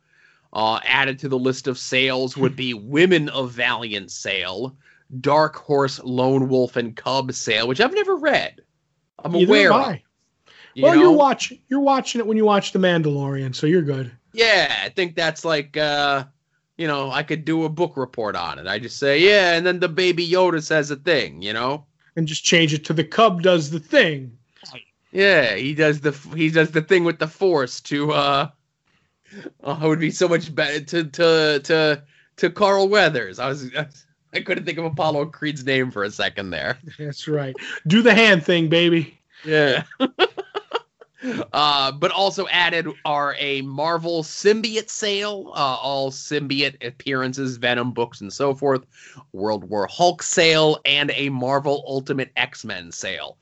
[0.53, 4.75] Uh, added to the list of sales would be Women of Valiant sale,
[5.21, 8.61] Dark Horse Lone Wolf and Cub sale, which I've never read.
[9.23, 9.99] I'm Either aware of.
[10.73, 11.01] You well, know?
[11.01, 11.59] you're watching.
[11.67, 14.11] You're watching it when you watch The Mandalorian, so you're good.
[14.33, 16.25] Yeah, I think that's like uh
[16.77, 18.65] you know, I could do a book report on it.
[18.65, 21.85] I just say, yeah, and then the baby Yoda says a thing, you know?
[22.15, 24.35] And just change it to the Cub does the thing.
[25.11, 28.49] Yeah, he does the he does the thing with the force to uh
[29.63, 32.03] oh, it would be so much better to to to
[32.37, 33.37] to Carl Weathers.
[33.37, 33.69] I was
[34.33, 36.77] I couldn't think of Apollo Creed's name for a second there.
[36.97, 37.55] That's right.
[37.87, 39.19] Do the hand thing, baby.
[39.45, 39.83] Yeah.
[41.53, 48.21] uh, but also added are a Marvel symbiote sale, uh, all symbiote appearances, Venom books,
[48.21, 48.85] and so forth,
[49.33, 53.37] World War Hulk sale, and a Marvel Ultimate X Men sale.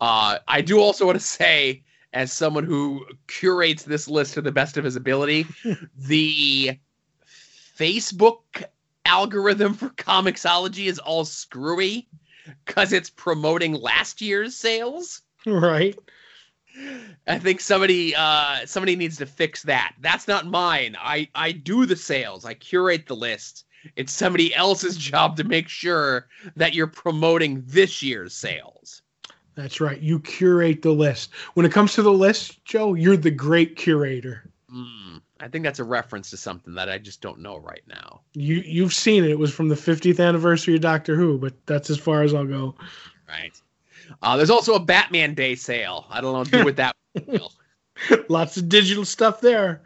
[0.00, 4.52] Uh, I do also want to say, as someone who curates this list to the
[4.52, 5.46] best of his ability,
[5.96, 6.78] the
[7.76, 8.64] Facebook
[9.04, 12.08] algorithm for Comixology is all screwy
[12.64, 15.22] because it's promoting last year's sales.
[15.46, 15.98] Right.
[17.26, 19.94] I think somebody uh somebody needs to fix that.
[20.00, 20.96] That's not mine.
[21.00, 22.44] I I do the sales.
[22.44, 23.64] I curate the list.
[23.96, 29.02] It's somebody else's job to make sure that you're promoting this year's sales.
[29.54, 30.00] That's right.
[30.00, 31.32] You curate the list.
[31.54, 34.50] When it comes to the list, Joe, you're the great curator.
[34.74, 38.22] Mm, I think that's a reference to something that I just don't know right now.
[38.32, 39.30] You you've seen it.
[39.30, 42.46] It was from the 50th anniversary of Doctor Who, but that's as far as I'll
[42.46, 42.74] go.
[43.28, 43.52] Right.
[44.22, 46.06] Uh, there's also a Batman Day sale.
[46.10, 46.96] I don't know do with that.
[47.26, 47.52] will.
[48.28, 49.82] Lots of digital stuff there.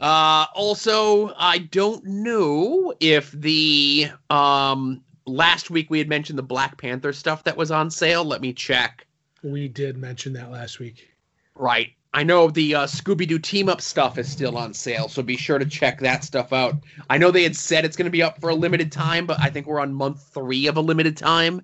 [0.00, 6.76] Uh, also, I don't know if the um last week we had mentioned the Black
[6.78, 8.24] Panther stuff that was on sale.
[8.24, 9.06] Let me check.
[9.42, 11.08] We did mention that last week.
[11.54, 11.92] Right.
[12.14, 15.36] I know the uh, Scooby Doo team up stuff is still on sale, so be
[15.36, 16.74] sure to check that stuff out.
[17.08, 19.40] I know they had said it's going to be up for a limited time, but
[19.40, 21.62] I think we're on month three of a limited time.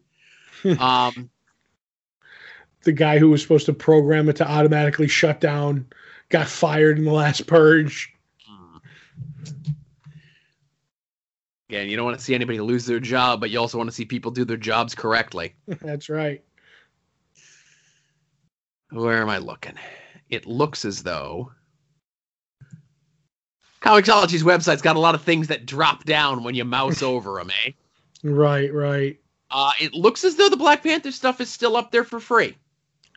[0.78, 1.30] Um,
[2.84, 5.86] The guy who was supposed to program it to automatically shut down
[6.28, 8.14] got fired in the last purge.
[11.68, 13.94] again, you don't want to see anybody lose their job, but you also want to
[13.94, 15.54] see people do their jobs correctly.
[15.82, 16.42] That's right.
[18.90, 19.74] Where am I looking?
[20.30, 21.52] It looks as though
[23.82, 27.50] Comixology's website's got a lot of things that drop down when you mouse over them,
[27.64, 27.72] eh?
[28.22, 29.18] Right, right.
[29.50, 32.56] Uh, it looks as though the Black Panther stuff is still up there for free.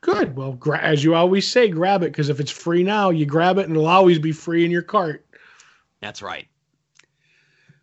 [0.01, 0.35] Good.
[0.35, 3.57] Well, gra- as you always say, grab it because if it's free now, you grab
[3.57, 5.25] it and it'll always be free in your cart.
[6.01, 6.47] That's right.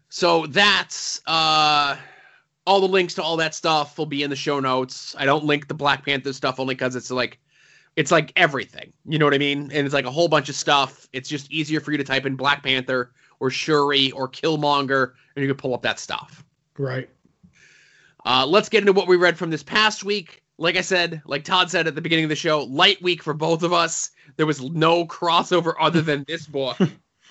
[0.08, 1.96] So that's uh,
[2.66, 5.14] all the links to all that stuff will be in the show notes.
[5.18, 7.38] I don't link the Black Panther stuff only because it's like
[7.94, 8.92] it's like everything.
[9.06, 9.70] You know what I mean?
[9.72, 11.08] And it's like a whole bunch of stuff.
[11.12, 15.42] It's just easier for you to type in Black Panther or Shuri or Killmonger, and
[15.42, 16.44] you can pull up that stuff.
[16.76, 17.08] Right.
[18.29, 20.43] Uh, let's get into what we read from this past week.
[20.59, 23.33] Like I said, like Todd said at the beginning of the show, light week for
[23.33, 24.11] both of us.
[24.37, 26.79] There was no crossover other than this book.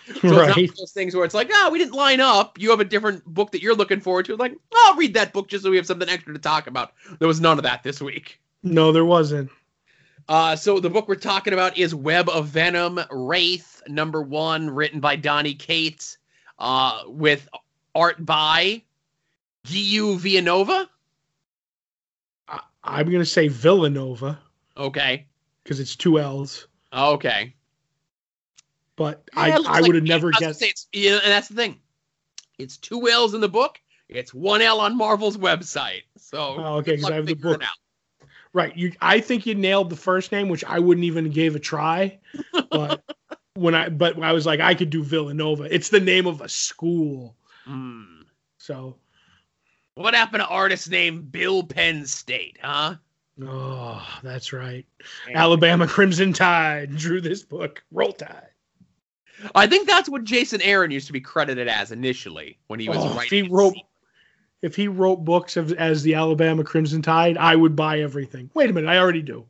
[0.07, 2.57] So it's not one of those things where it's like, ah, we didn't line up.
[2.57, 4.37] You have a different book that you're looking forward to.
[4.37, 6.93] Like, I'll read that book just so we have something extra to talk about.
[7.19, 8.39] There was none of that this week.
[8.63, 9.49] No, there wasn't.
[10.29, 15.01] Uh, so the book we're talking about is Web of Venom, Wraith, number one, written
[15.01, 16.19] by Donny Cates,
[16.57, 17.49] uh, with
[17.93, 18.81] art by
[19.67, 20.89] Guillaume Villanova.
[22.47, 24.39] I- I'm going to say Villanova
[24.77, 25.27] Okay.
[25.63, 27.55] because it's two L's, Okay.
[28.95, 30.61] but Yeah, I, I like- would have never guessed.
[30.61, 31.79] it's- yeah, and that's the thing.
[32.57, 33.79] It's two L's in the book.
[34.09, 36.03] It's one L on Marvel's website.
[36.17, 37.61] So Oh, okay, good 'cause luck I have the book.
[38.53, 38.75] Right.
[38.75, 42.17] You, I think you nailed the first name, which I wouldn't even gave a try.
[42.71, 43.03] But
[43.53, 45.63] when I, but I was like, I could do Villanova.
[45.63, 47.35] It's the name of a school.
[47.65, 48.21] Hmm.
[48.57, 48.95] So
[49.97, 52.95] What happened to artist named Bill Penn State, huh?
[53.43, 54.85] Oh, that's right.
[55.33, 57.83] Alabama Crimson Tide drew this book.
[57.91, 58.49] Roll Tide.
[59.55, 62.99] I think that's what Jason Aaron used to be credited as initially when he was
[62.99, 63.45] Oh, if writing.
[63.45, 63.75] he wrote
[64.61, 68.49] if he wrote books of, as the Alabama Crimson Tide, I would buy everything.
[68.53, 69.45] Wait a minute, I already do.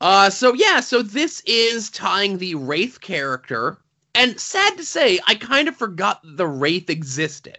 [0.00, 3.78] Uh, so yeah, so this is tying the Wraith character,
[4.14, 7.58] and sad to say, I kind of forgot the Wraith existed.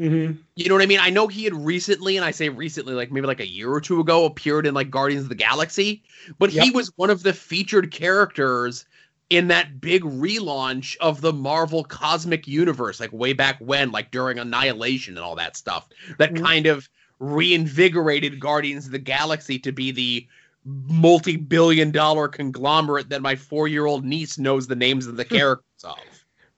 [0.00, 0.32] Mm-hmm.
[0.56, 0.98] You know what I mean?
[1.00, 3.80] I know he had recently, and I say recently, like maybe like a year or
[3.80, 6.02] two ago, appeared in like Guardians of the Galaxy,
[6.38, 8.86] but he was one of the featured characters
[9.30, 14.38] in that big relaunch of the Marvel Cosmic Universe, like way back when, like during
[14.38, 16.42] Annihilation and all that stuff, that Mhm.
[16.44, 16.88] kind of
[17.20, 20.26] reinvigorated Guardians of the Galaxy to be the
[20.64, 25.98] multi-billion dollar conglomerate that my four-year-old niece knows the names of the characters of.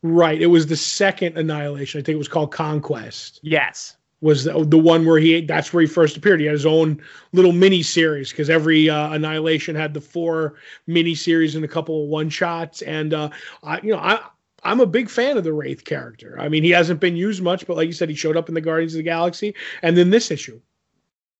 [0.02, 0.40] Right.
[0.40, 2.00] It was the second Annihilation.
[2.00, 3.40] I think it was called Conquest.
[3.42, 3.96] Yes.
[4.20, 6.40] Was the, the one where he that's where he first appeared.
[6.40, 10.54] He had his own little mini series because every uh, Annihilation had the four
[10.86, 12.82] mini series and a couple of one shots.
[12.82, 13.30] And uh,
[13.62, 14.20] I, you know, I
[14.62, 16.36] I'm a big fan of the Wraith character.
[16.40, 18.54] I mean, he hasn't been used much, but like you said, he showed up in
[18.54, 20.60] the Guardians of the Galaxy, and then this issue.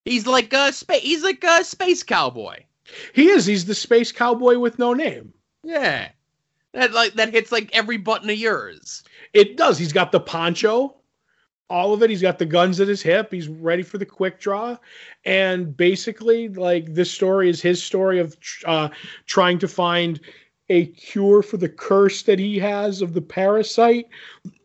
[0.04, 1.02] He's like a space.
[1.02, 2.58] He's like a space cowboy.
[3.14, 3.46] He is.
[3.46, 5.32] He's the space cowboy with no name.
[5.64, 6.10] Yeah.
[6.76, 9.02] That like that hits like every button of yours.
[9.32, 9.78] It does.
[9.78, 10.94] He's got the poncho,
[11.70, 12.10] all of it.
[12.10, 13.32] He's got the guns at his hip.
[13.32, 14.76] He's ready for the quick draw.
[15.24, 18.36] And basically, like this story is his story of
[18.66, 18.90] uh,
[19.24, 20.20] trying to find
[20.68, 24.08] a cure for the curse that he has of the parasite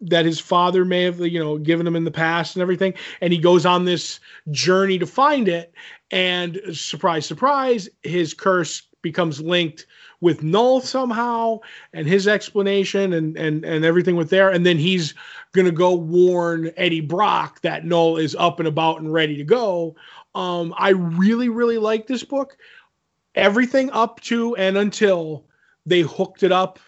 [0.01, 2.93] that his father may have, you know, given him in the past and everything.
[3.21, 4.19] And he goes on this
[4.49, 5.73] journey to find it.
[6.09, 9.85] And surprise, surprise, his curse becomes linked
[10.21, 11.59] with Null somehow
[11.93, 14.49] and his explanation and and and everything with there.
[14.49, 15.13] And then he's
[15.51, 19.95] gonna go warn Eddie Brock that Null is up and about and ready to go.
[20.33, 22.55] Um, I really, really like this book.
[23.35, 25.45] Everything up to and until
[25.85, 26.79] they hooked it up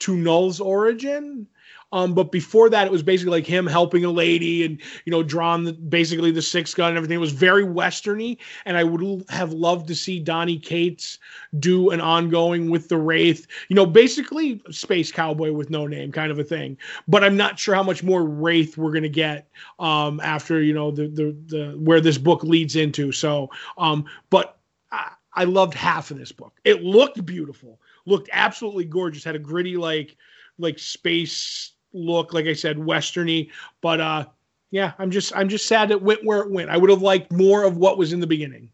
[0.00, 1.46] to Null's origin.
[1.92, 5.22] Um, but before that, it was basically like him helping a lady and you know
[5.22, 7.16] drawing the, basically the six gun and everything.
[7.16, 11.18] It was very westerny, and I would l- have loved to see Donny Cates
[11.58, 13.46] do an ongoing with the Wraith.
[13.68, 16.76] You know, basically space cowboy with no name kind of a thing.
[17.06, 19.48] But I'm not sure how much more Wraith we're gonna get
[19.78, 23.12] um, after you know the, the the where this book leads into.
[23.12, 23.48] So,
[23.78, 24.58] um, but
[24.92, 26.52] I, I loved half of this book.
[26.64, 30.16] It looked beautiful, looked absolutely gorgeous, had a gritty like
[30.58, 33.50] like space look, like I said, westerny.
[33.80, 34.26] But uh,
[34.70, 36.70] yeah, I'm just I'm just sad it went where it went.
[36.70, 38.70] I would have liked more of what was in the beginning.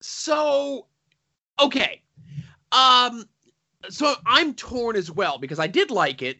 [0.00, 0.86] So,
[1.60, 2.02] okay.
[2.72, 3.24] Um,
[3.88, 6.38] so I'm torn as well because I did like it,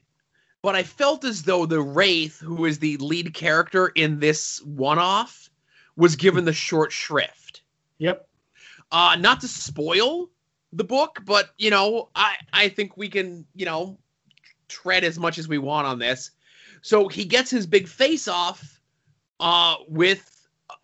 [0.63, 5.51] but I felt as though the Wraith, who is the lead character in this one-off,
[5.97, 7.63] was given the short shrift.
[7.99, 8.27] Yep.
[8.91, 10.29] Uh, not to spoil
[10.73, 13.99] the book, but you know, I I think we can you know
[14.73, 16.31] tread as much as we want on this.
[16.81, 18.81] So he gets his big face off
[19.39, 20.29] uh, with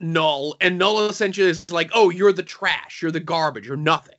[0.01, 3.03] Null, and Null essentially is like, "Oh, you're the trash.
[3.03, 3.67] You're the garbage.
[3.67, 4.15] You're nothing."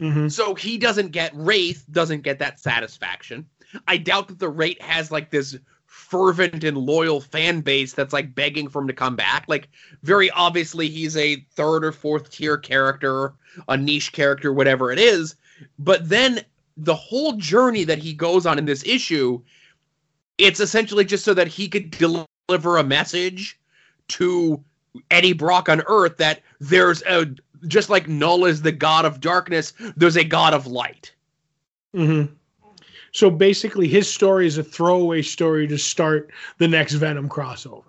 [0.00, 0.28] Mm-hmm.
[0.28, 3.46] So he doesn't get Wraith, doesn't get that satisfaction.
[3.88, 8.34] I doubt that the Wraith has like this fervent and loyal fan base that's like
[8.34, 9.44] begging for him to come back.
[9.48, 9.68] Like
[10.02, 13.34] very obviously he's a third or fourth tier character,
[13.68, 15.36] a niche character, whatever it is.
[15.78, 16.40] But then
[16.76, 19.40] the whole journey that he goes on in this issue,
[20.38, 23.58] it's essentially just so that he could deliver a message
[24.08, 24.62] to
[25.10, 27.26] Eddie Brock on Earth that there's a
[27.66, 31.12] just like Null is the god of darkness, there's a god of light.
[31.94, 32.32] Mm-hmm.
[33.12, 37.84] So basically, his story is a throwaway story to start the next Venom crossover.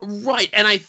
[0.00, 0.80] Right, and I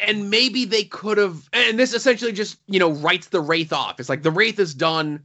[0.00, 3.98] and maybe they could have and this essentially just, you know, writes the Wraith off.
[3.98, 5.22] It's like the Wraith is done,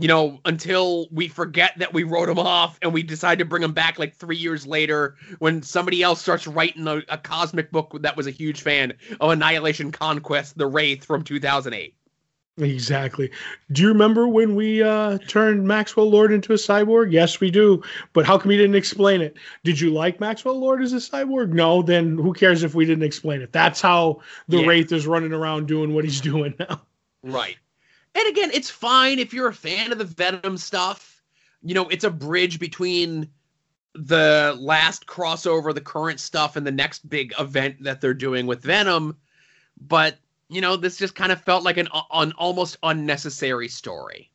[0.00, 3.62] you know, until we forget that we wrote him off and we decide to bring
[3.62, 7.96] him back like 3 years later when somebody else starts writing a, a cosmic book
[8.02, 11.94] that was a huge fan of Annihilation Conquest, the Wraith from 2008.
[12.60, 13.30] Exactly.
[13.70, 17.12] Do you remember when we uh, turned Maxwell Lord into a cyborg?
[17.12, 17.82] Yes, we do.
[18.12, 19.36] But how come you didn't explain it?
[19.62, 21.50] Did you like Maxwell Lord as a cyborg?
[21.50, 21.82] No.
[21.82, 23.52] Then who cares if we didn't explain it?
[23.52, 24.66] That's how the Yeah.
[24.66, 26.82] Wraith is running around doing what he's doing now.
[27.22, 27.56] Right.
[28.14, 31.22] And again, it's fine if you're a fan of the Venom stuff.
[31.62, 33.28] You know, it's a bridge between
[33.94, 38.62] the last crossover, the current stuff, and the next big event that they're doing with
[38.62, 39.16] Venom.
[39.80, 44.30] But, you know, this just kind of felt like an, an almost unnecessary story.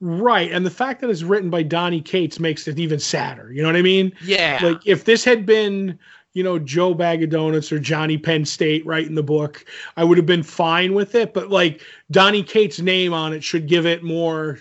[0.00, 0.52] Right.
[0.52, 3.52] And the fact that it's written by Donny Cates makes it even sadder.
[3.52, 4.12] You know what I mean?
[4.22, 4.60] Yeah.
[4.62, 5.98] Like if this had been,
[6.38, 9.64] you know, Joe Bag of Donuts or Johnny Penn State writing the book,
[9.96, 11.34] I would have been fine with it.
[11.34, 11.82] But like
[12.12, 14.60] Donny Cates' name on it should give it more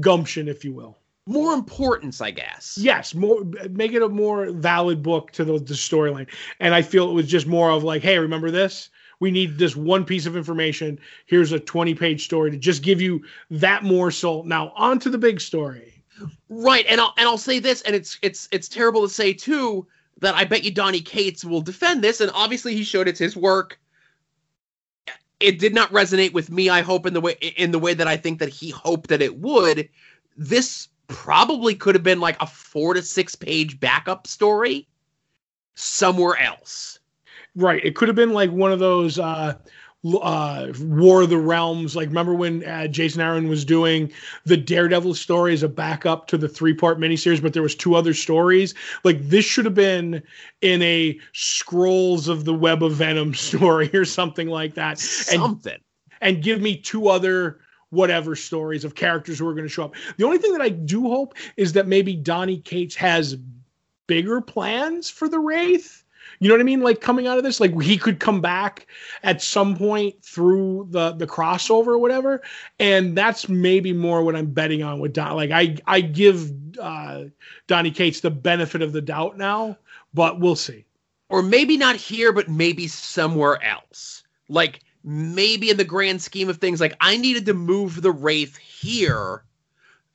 [0.00, 0.98] gumption, if you will.
[1.26, 2.76] More importance, I guess.
[2.78, 6.26] Yes, more make it a more valid book to the, the storyline.
[6.60, 8.90] And I feel it was just more of like, hey, remember this?
[9.18, 10.98] We need this one piece of information.
[11.24, 14.44] Here's a 20 page story to just give you that morsel.
[14.44, 16.04] Now on to the big story.
[16.50, 19.86] Right, and I'll and I'll say this, and it's it's it's terrible to say too
[20.24, 23.36] that I bet you Donny Cates will defend this, and obviously he showed it's his
[23.36, 23.78] work.
[25.40, 26.68] It did not resonate with me.
[26.68, 29.22] I hope in the way in the way that I think that he hoped that
[29.22, 29.88] it would.
[30.36, 34.88] This probably could have been like a four to six page backup story
[35.74, 36.98] somewhere else.
[37.56, 37.84] Right.
[37.84, 39.54] It could have been like one of those uh,
[40.04, 41.96] uh, War of the Realms.
[41.96, 44.12] Like, remember when uh, Jason Aaron was doing
[44.44, 47.94] the Daredevil story as a backup to the three part miniseries, but there was two
[47.94, 48.74] other stories.
[49.02, 50.22] Like, this should have been
[50.60, 54.98] in a Scrolls of the Web of Venom story or something like that.
[54.98, 55.72] Something.
[56.20, 59.84] And, and give me two other whatever stories of characters who are going to show
[59.84, 59.94] up.
[60.16, 63.36] The only thing that I do hope is that maybe Donny Cates has
[64.06, 66.03] bigger plans for the Wraith.
[66.44, 66.82] You know what I mean?
[66.82, 68.86] Like coming out of this, like he could come back
[69.22, 72.42] at some point through the the crossover or whatever,
[72.78, 75.36] and that's maybe more what I'm betting on with Don.
[75.36, 77.22] Like I I give uh,
[77.66, 79.78] Donny Cates the benefit of the doubt now,
[80.12, 80.84] but we'll see.
[81.30, 84.22] Or maybe not here, but maybe somewhere else.
[84.50, 88.58] Like maybe in the grand scheme of things, like I needed to move the Wraith
[88.58, 89.44] here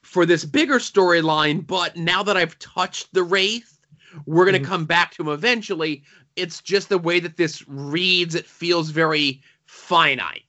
[0.03, 3.78] for this bigger storyline, but now that I've touched the Wraith,
[4.25, 4.71] we're going to mm-hmm.
[4.71, 6.03] come back to him eventually.
[6.35, 10.43] It's just the way that this reads, it feels very finite.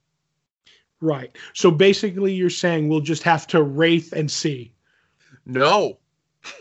[1.01, 1.35] Right.
[1.55, 4.73] So basically, you're saying we'll just have to wraith and see.
[5.47, 5.99] No.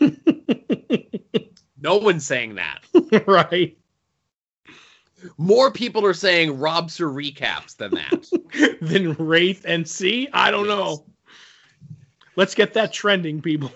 [1.80, 2.80] no one's saying that.
[3.26, 3.76] right.
[5.36, 8.78] More people are saying Robster recaps than that.
[8.80, 10.28] than Wraith and see?
[10.32, 10.76] I don't yes.
[10.76, 11.04] know.
[12.36, 13.70] Let's get that trending, people.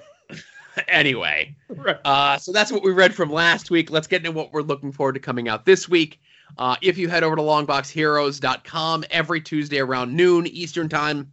[0.89, 1.97] anyway, right.
[2.05, 3.91] uh, so that's what we read from last week.
[3.91, 6.21] Let's get into what we're looking forward to coming out this week.
[6.59, 11.33] Uh, if you head over to longboxheroes.com every Tuesday around noon Eastern Time,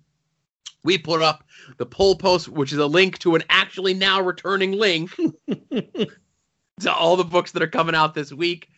[0.84, 1.44] we put up
[1.78, 5.12] the poll post, which is a link to an actually now returning link
[5.70, 8.70] to all the books that are coming out this week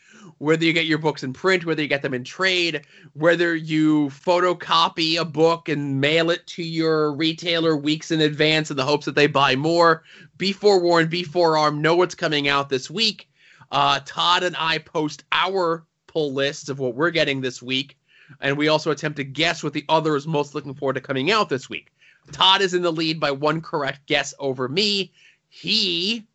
[0.43, 2.81] whether you get your books in print, whether you get them in trade,
[3.13, 8.75] whether you photocopy a book and mail it to your retailer weeks in advance in
[8.75, 10.03] the hopes that they buy more.
[10.37, 13.29] Be forewarned, be forearmed, know what's coming out this week.
[13.71, 17.97] Uh, Todd and I post our pull lists of what we're getting this week,
[18.41, 21.31] and we also attempt to guess what the other is most looking forward to coming
[21.31, 21.93] out this week.
[22.33, 25.13] Todd is in the lead by one correct guess over me.
[25.47, 26.27] He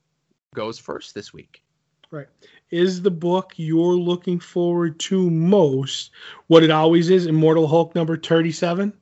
[0.54, 1.62] goes first this week.
[2.10, 2.28] Right
[2.70, 6.10] is the book you're looking forward to most
[6.48, 8.92] what it always is immortal hulk number 37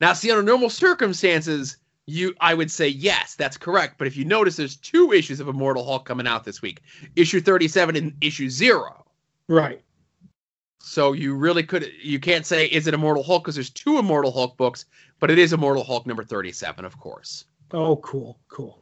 [0.00, 3.96] now see under normal circumstances you i would say yes that's correct.
[3.98, 6.82] But if you notice there's two issues of immortal hulk coming out this week
[7.16, 9.04] issue 37 and issue 0
[9.48, 9.82] right.
[10.82, 13.44] So you really could you can't say is it immortal hulk?
[13.44, 14.86] Because there's two immortal hulk books
[15.20, 17.44] but it is immortal hulk number 37 of course.
[17.72, 18.79] Oh cool cool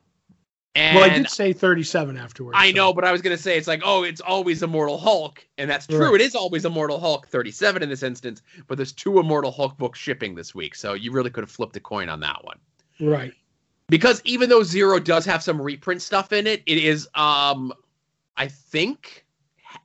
[0.74, 2.56] and well, I did say 37 afterwards.
[2.58, 2.76] I so.
[2.76, 5.44] know, but I was going to say it's like, oh, it's always Immortal Hulk.
[5.56, 6.12] And that's true.
[6.12, 6.20] Right.
[6.20, 9.98] It is always Immortal Hulk 37 in this instance, but there's two Immortal Hulk books
[9.98, 10.74] shipping this week.
[10.74, 12.58] So you really could have flipped a coin on that one.
[13.00, 13.32] Right.
[13.88, 17.72] Because even though Zero does have some reprint stuff in it, it is, um,
[18.36, 19.24] I think,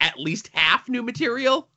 [0.01, 1.69] at least half new material.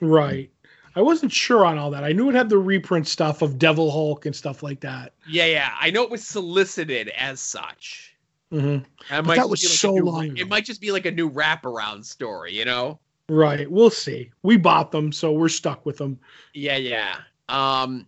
[0.00, 0.50] Right.
[0.96, 2.02] I wasn't sure on all that.
[2.02, 5.12] I knew it had the reprint stuff of Devil Hulk and stuff like that.
[5.28, 5.70] Yeah, yeah.
[5.78, 8.16] I know it was solicited as such.
[8.52, 8.84] Mm-hmm.
[9.10, 10.36] That was like so new, long.
[10.36, 12.98] It might just be like a new wraparound story, you know?
[13.28, 13.70] Right.
[13.70, 14.30] We'll see.
[14.42, 16.18] We bought them, so we're stuck with them.
[16.54, 17.16] Yeah, yeah.
[17.48, 18.06] Um,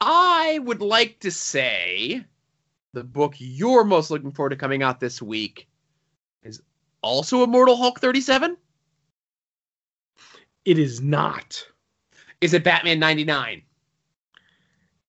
[0.00, 2.24] I would like to say
[2.92, 5.68] the book you're most looking forward to coming out this week
[6.42, 6.60] is
[7.00, 8.56] also Immortal Hulk 37.
[10.64, 11.66] It is not.
[12.40, 13.62] Is it Batman 99?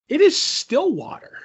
[0.08, 1.38] It is Stillwater.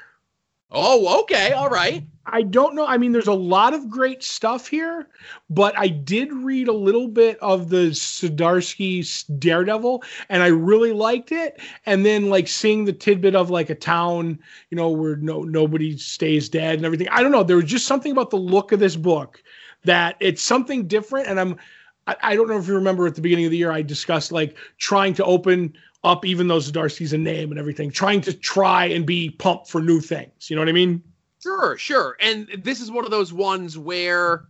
[0.71, 1.51] Oh, okay.
[1.51, 2.03] All right.
[2.27, 2.85] I don't know.
[2.85, 5.07] I mean, there's a lot of great stuff here,
[5.49, 11.31] but I did read a little bit of the Zdarsky Daredevil, and I really liked
[11.31, 11.59] it.
[11.87, 14.37] And then, like seeing the tidbit of like a town,
[14.69, 17.09] you know, where no nobody stays dead and everything.
[17.09, 17.43] I don't know.
[17.43, 19.41] There was just something about the look of this book
[19.85, 21.27] that it's something different.
[21.27, 21.57] And I'm,
[22.05, 24.31] I, I don't know if you remember at the beginning of the year, I discussed
[24.31, 25.73] like trying to open
[26.03, 29.81] up, even though Zdarsky's a name and everything, trying to try and be pumped for
[29.81, 30.49] new things.
[30.49, 31.03] You know what I mean?
[31.41, 32.17] Sure, sure.
[32.19, 34.45] And this is one of those ones where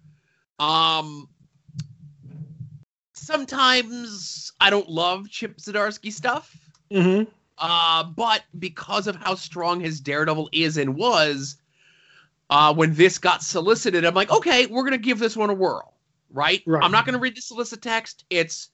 [0.59, 1.29] um
[3.13, 6.55] sometimes I don't love Chip Zdarsky stuff.
[6.91, 7.29] Mm-hmm.
[7.57, 11.57] Uh, but because of how strong his Daredevil is and was,
[12.49, 15.93] uh, when this got solicited, I'm like, okay, we're gonna give this one a whirl,
[16.31, 16.63] right?
[16.65, 16.83] Right.
[16.83, 18.25] I'm not gonna read the solicit text.
[18.29, 18.69] It's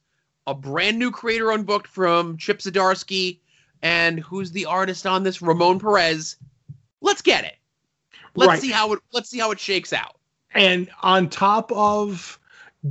[0.46, 3.38] a brand new creator unbooked from Chip Zdarsky,
[3.82, 5.42] and who's the artist on this?
[5.42, 6.36] Ramon Perez.
[7.00, 7.56] Let's get it.
[8.34, 8.60] Let's Right.
[8.60, 9.00] see how it.
[9.12, 10.16] Let's see how it shakes out.
[10.54, 12.38] And on top of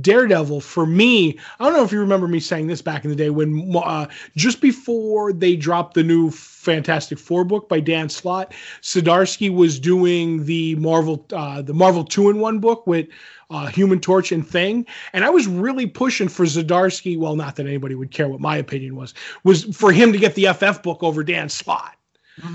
[0.00, 3.16] Daredevil, for me, I don't know if you remember me saying this back in the
[3.16, 8.52] day when uh, just before they dropped the new Fantastic Four book by Dan Slott,
[8.82, 13.08] Zdarsky was doing the Marvel uh, the Marvel two in one book with
[13.50, 17.18] uh, Human Torch and Thing, and I was really pushing for Zdarsky.
[17.18, 20.34] Well, not that anybody would care what my opinion was, was for him to get
[20.34, 21.96] the FF book over Dan Slott.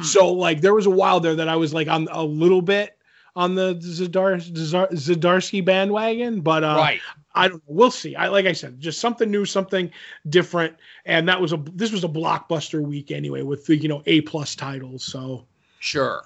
[0.04, 2.98] So like there was a while there that I was like on a little bit
[3.36, 7.02] on the Zadar, Zadar, Zdarsky bandwagon, but uh, right.
[7.34, 7.74] I don't know.
[7.74, 8.16] We'll see.
[8.16, 9.90] I like I said, just something new, something
[10.30, 10.76] different,
[11.06, 14.22] and that was a this was a blockbuster week anyway with the you know A
[14.22, 15.04] plus titles.
[15.04, 15.46] So
[15.80, 16.24] Sure.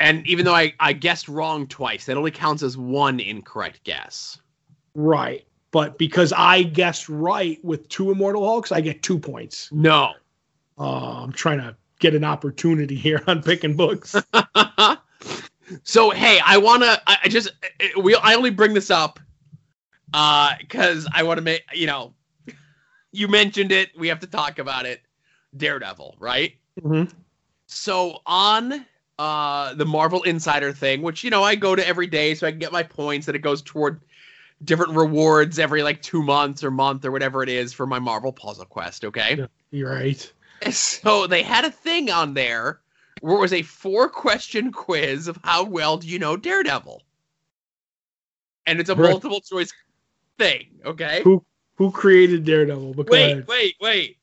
[0.00, 4.40] And even though I, I guessed wrong twice, that only counts as one incorrect guess.
[4.94, 9.68] right, but because I guessed right with two Immortal Hulks, I get two points.
[9.72, 10.12] No.
[10.78, 14.14] Uh, I'm trying to get an opportunity here on picking books.
[15.82, 17.50] so hey, I wanna I, I just
[18.00, 19.18] we I only bring this up
[20.14, 22.14] uh because I wanna make you know
[23.12, 25.00] you mentioned it, we have to talk about it.
[25.56, 26.54] Daredevil, right?
[26.80, 27.10] Mhm.
[27.66, 28.86] So on
[29.18, 32.50] uh the Marvel Insider thing, which you know I go to every day so I
[32.50, 34.00] can get my points and it goes toward
[34.64, 38.32] different rewards every like two months or month or whatever it is for my Marvel
[38.32, 39.46] Puzzle Quest, okay?
[39.70, 40.32] You're right.
[40.72, 42.80] So they had a thing on there
[43.20, 47.00] where it was a four question quiz of how well do you know Daredevil?
[48.66, 49.10] And it's a Right.
[49.10, 49.72] multiple choice
[50.36, 51.22] thing, okay?
[51.22, 51.44] Who
[51.76, 52.94] who created Daredevil?
[52.94, 54.18] Go Wait, wait, wait.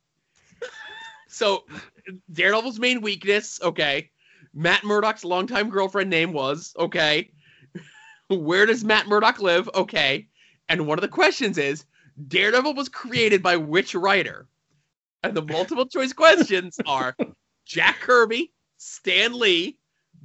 [1.30, 1.64] so
[2.32, 4.12] Daredevil's main weakness, okay.
[4.56, 7.30] Matt Murdock's longtime girlfriend name was, okay.
[8.30, 9.70] Where does Matt Murdock live?
[9.76, 10.30] Okay.
[10.70, 11.86] And one of the questions is
[12.28, 14.47] Daredevil was created by which writer?
[15.22, 17.16] And the multiple choice questions are
[17.66, 19.78] Jack Kirby, Stan Lee,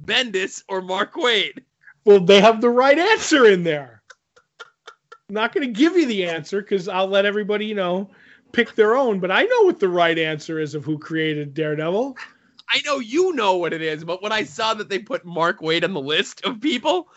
[0.03, 1.63] Bendis, or Mark Waid.
[2.05, 4.01] Well, they have the right answer in there.
[5.27, 8.09] I'm not going to give you the answer because I'll let everybody, you know,
[8.51, 9.19] pick their own.
[9.19, 12.17] But I know what the right answer is of who created Daredevil.
[12.71, 15.59] I know you know what it is, but when I saw that they put Mark
[15.59, 17.09] Waid on the list of people,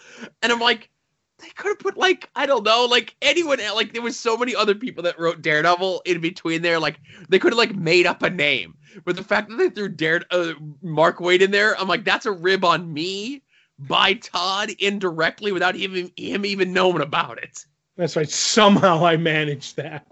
[0.42, 0.90] and I'm like,
[1.38, 4.36] they could have put like I don't know, like anyone el- like there was so
[4.36, 6.98] many other people that wrote Daredevil in between there, like
[7.28, 8.76] they could have like made up a name.
[9.04, 12.26] But the fact that they threw Dare uh, Mark Waid in there, I'm like, that's
[12.26, 13.42] a rib on me
[13.78, 17.64] by Todd indirectly without even him even knowing about it.
[17.96, 18.28] That's right.
[18.28, 20.06] Somehow I managed that.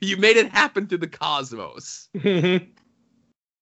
[0.00, 2.08] You made it happen through the cosmos.
[2.14, 2.68] Mhm.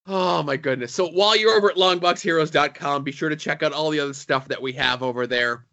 [0.07, 0.95] Oh my goodness.
[0.95, 4.49] So while you're over at longboxheroes.com, be sure to check out all the other stuff
[4.49, 5.65] that we have over there.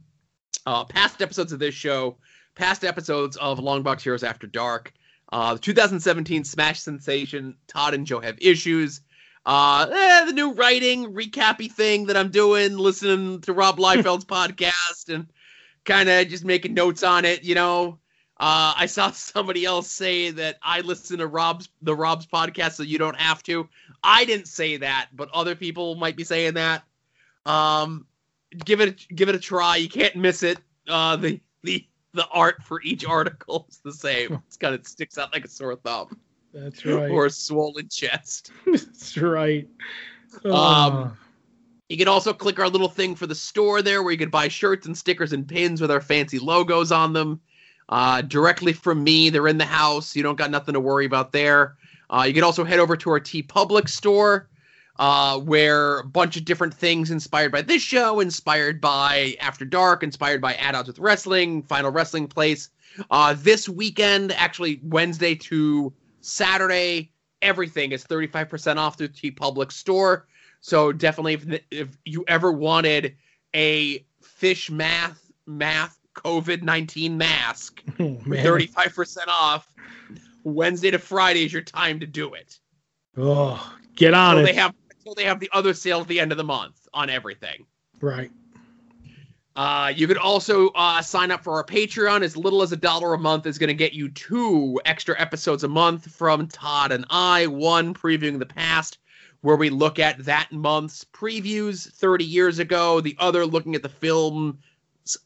[0.65, 2.17] Uh, past episodes of this show,
[2.55, 4.93] past episodes of Longbox Heroes After Dark,
[5.31, 9.01] uh, the 2017 Smash sensation, Todd and Joe have issues.
[9.45, 15.09] Uh, eh, the new writing recappy thing that I'm doing, listening to Rob Liefeld's podcast
[15.09, 15.27] and
[15.83, 17.99] kind of just making notes on it, you know.
[18.37, 22.83] Uh, I saw somebody else say that I listen to Rob's the Rob's podcast, so
[22.83, 23.67] you don't have to.
[24.03, 26.83] I didn't say that, but other people might be saying that.
[27.45, 28.05] Um,
[28.65, 29.77] give it give it a try.
[29.77, 30.59] You can't miss it.
[30.87, 34.41] Uh, the the the art for each article is the same.
[34.47, 36.19] It's kind of sticks out like a sore thumb
[36.53, 37.09] That's right.
[37.09, 38.51] or a swollen chest.
[38.65, 39.67] That's right.
[40.45, 41.11] Um, Oh.
[41.89, 44.47] You can also click our little thing for the store there where you can buy
[44.47, 47.41] shirts and stickers and pins with our fancy logos on them.
[47.89, 50.15] Uh, directly from me, they're in the house.
[50.15, 51.75] You don't got nothing to worry about there.
[52.11, 54.49] Uh, you can also head over to our TeePublic store
[54.99, 60.03] uh, where a bunch of different things inspired by this show, inspired by After Dark,
[60.03, 62.69] inspired by At Odds with Wrestling, Final Wrestling Place.
[63.09, 70.27] Uh, this weekend, actually Wednesday to Saturday, everything is 35% off through TeePublic store.
[70.59, 73.15] So definitely, if if you ever wanted
[73.55, 79.67] a fish math math COVID nineteen mask, Oh, thirty five percent off.
[80.43, 82.59] Wednesday to Friday is your time to do it.
[83.17, 84.45] Oh, get on So it.
[84.45, 87.09] they have until they have the other sale at the end of the month on
[87.09, 87.65] everything.
[87.99, 88.31] right.
[89.53, 92.21] Uh, you could also uh, sign up for our Patreon.
[92.23, 95.65] As little as a dollar a month is going to get you two extra episodes
[95.65, 97.47] a month from Todd and I.
[97.47, 98.99] One previewing the past,
[99.41, 103.01] where we look at that month's previews 30 years ago.
[103.01, 104.57] The other looking at the film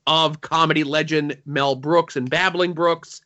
[0.08, 3.22] of comedy legend Mel Brooks and Babbling Brooks.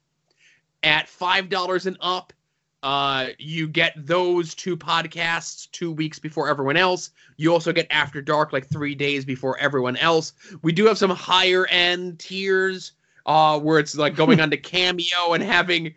[0.83, 2.33] At $5 and up,
[2.81, 7.11] uh, you get those two podcasts two weeks before everyone else.
[7.37, 10.33] You also get After Dark like three days before everyone else.
[10.61, 12.93] We do have some higher end tiers
[13.25, 15.93] uh, where it's like going on to Cameo and having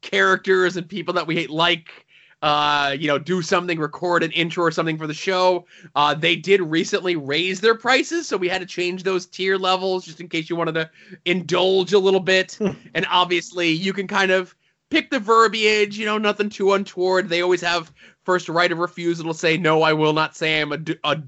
[0.00, 2.03] characters and people that we like
[2.44, 5.64] uh, you know, do something, record an intro or something for the show.
[5.96, 10.04] Uh, they did recently raise their prices, so we had to change those tier levels
[10.04, 10.90] just in case you wanted to
[11.24, 12.58] indulge a little bit.
[12.94, 14.54] and obviously, you can kind of
[14.90, 17.30] pick the verbiage, you know, nothing too untoward.
[17.30, 17.90] They always have
[18.24, 21.22] first right of refusal to say, no, I will not say I'm a, a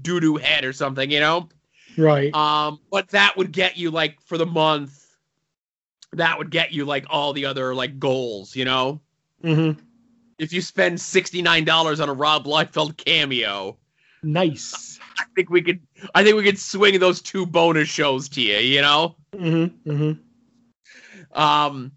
[0.00, 1.50] doo doo head or something, you know?
[1.98, 2.34] Right.
[2.34, 5.06] Um, but that would get you, like, for the month,
[6.14, 9.02] that would get you, like, all the other, like, goals, you know?
[9.42, 9.72] hmm
[10.38, 13.76] if you spend $69 on a Rob Liefeld cameo,
[14.22, 15.00] Nice.
[15.18, 15.80] I think we could
[16.14, 19.16] I think we could swing those two bonus shows to you, you know?
[19.36, 20.12] hmm hmm
[21.32, 21.92] Um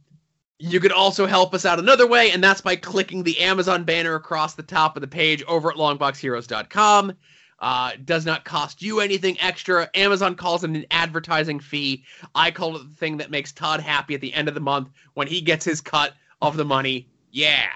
[0.57, 4.15] you could also help us out another way, and that's by clicking the Amazon banner
[4.15, 7.13] across the top of the page over at longboxheroes.com.
[7.59, 9.89] Uh, does not cost you anything extra.
[9.95, 12.05] Amazon calls it an advertising fee.
[12.33, 14.89] I call it the thing that makes Todd happy at the end of the month
[15.13, 17.09] when he gets his cut of the money.
[17.31, 17.67] Yeah.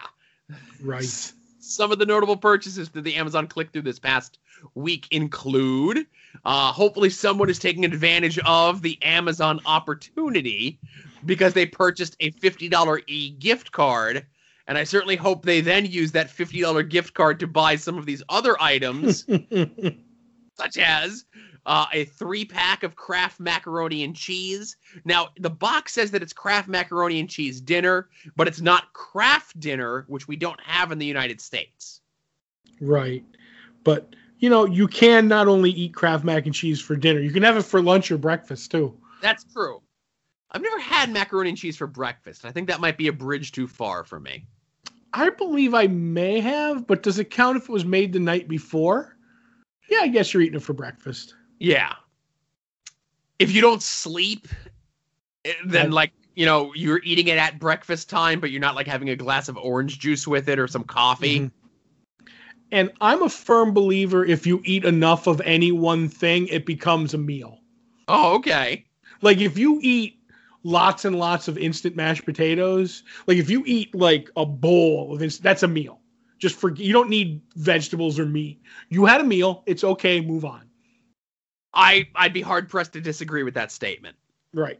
[0.82, 1.34] Right.
[1.60, 4.40] Some of the notable purchases that the Amazon click through this past
[4.76, 6.06] week include
[6.46, 10.80] uh, hopefully someone is taking advantage of the Amazon opportunity
[11.26, 14.26] because they purchased a $50 e gift card.
[14.68, 18.06] And I certainly hope they then use that $50 gift card to buy some of
[18.06, 19.26] these other items,
[20.56, 21.26] such as
[21.66, 24.78] uh, a three pack of Kraft macaroni and cheese.
[25.06, 29.60] Now, the box says that it's Kraft macaroni and cheese dinner, but it's not Kraft
[29.60, 32.02] dinner, which we don't have in the United States.
[32.82, 33.24] right.
[33.84, 37.32] But you know, you can not only eat Kraft mac and cheese for dinner, you
[37.32, 38.98] can have it for lunch or breakfast too.
[39.22, 39.82] That's true.
[40.52, 42.46] I've never had macaroni and cheese for breakfast.
[42.46, 44.46] I think that might be a bridge too far for me.
[45.14, 48.48] I believe I may have, but does it count if it was made the night
[48.48, 49.18] before?
[49.90, 51.36] Yeah, I guess you're eating it for breakfast.
[51.60, 51.94] Yeah.
[53.38, 54.48] If you don't sleep,
[55.46, 58.88] eh, then like you know you're eating it at breakfast time, but you're not like
[58.88, 61.42] having a glass of orange juice with it or some coffee.
[61.42, 61.52] Mhm.
[62.72, 67.14] And I'm a firm believer if you eat enough of any one thing, it becomes
[67.14, 67.60] a meal.
[68.08, 68.86] Oh, okay.
[69.22, 70.20] Like if you eat
[70.64, 75.24] lots and lots of instant mashed potatoes, like if you eat like a bowl of
[75.24, 76.00] instant, that's a meal.
[76.38, 78.62] Just for you don't need vegetables or meat.
[78.90, 80.69] You had a meal, it's okay, move on.
[81.74, 84.16] I I'd be hard pressed to disagree with that statement.
[84.54, 84.80] Right.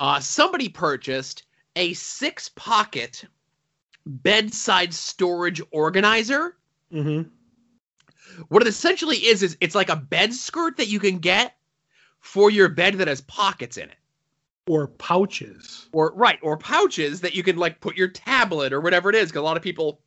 [0.00, 1.44] Uh, somebody purchased
[1.76, 3.24] a six pocket
[4.06, 6.56] bedside storage organizer.
[6.92, 7.28] Mm-hmm.
[8.48, 11.56] What it essentially is is it's like a bed skirt that you can get
[12.20, 13.96] for your bed that has pockets in it.
[14.68, 15.88] Or pouches.
[15.92, 19.32] or right or pouches that you can like put your tablet or whatever it is
[19.32, 20.00] 'cause a lot of people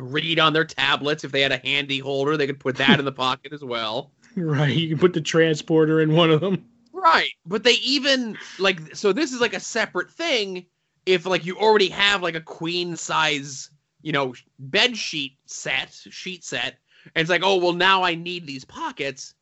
[0.00, 3.04] read on their tablets if they had a handy holder they could put that in
[3.04, 4.76] the pocket as well Right.
[4.76, 6.64] You can put the transporter in one of them.
[6.92, 10.66] right but they even like so this is like a separate thing
[11.06, 13.70] if like you already have like a queen size
[14.02, 16.76] you know bed sheet set sheet set
[17.14, 19.34] and it's like oh well now i need these pockets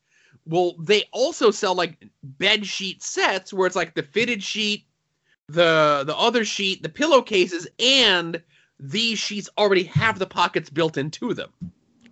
[0.47, 4.85] well they also sell like bed sheet sets where it's like the fitted sheet
[5.49, 8.41] the the other sheet the pillowcases and
[8.81, 11.51] these sheets already have the pockets built into them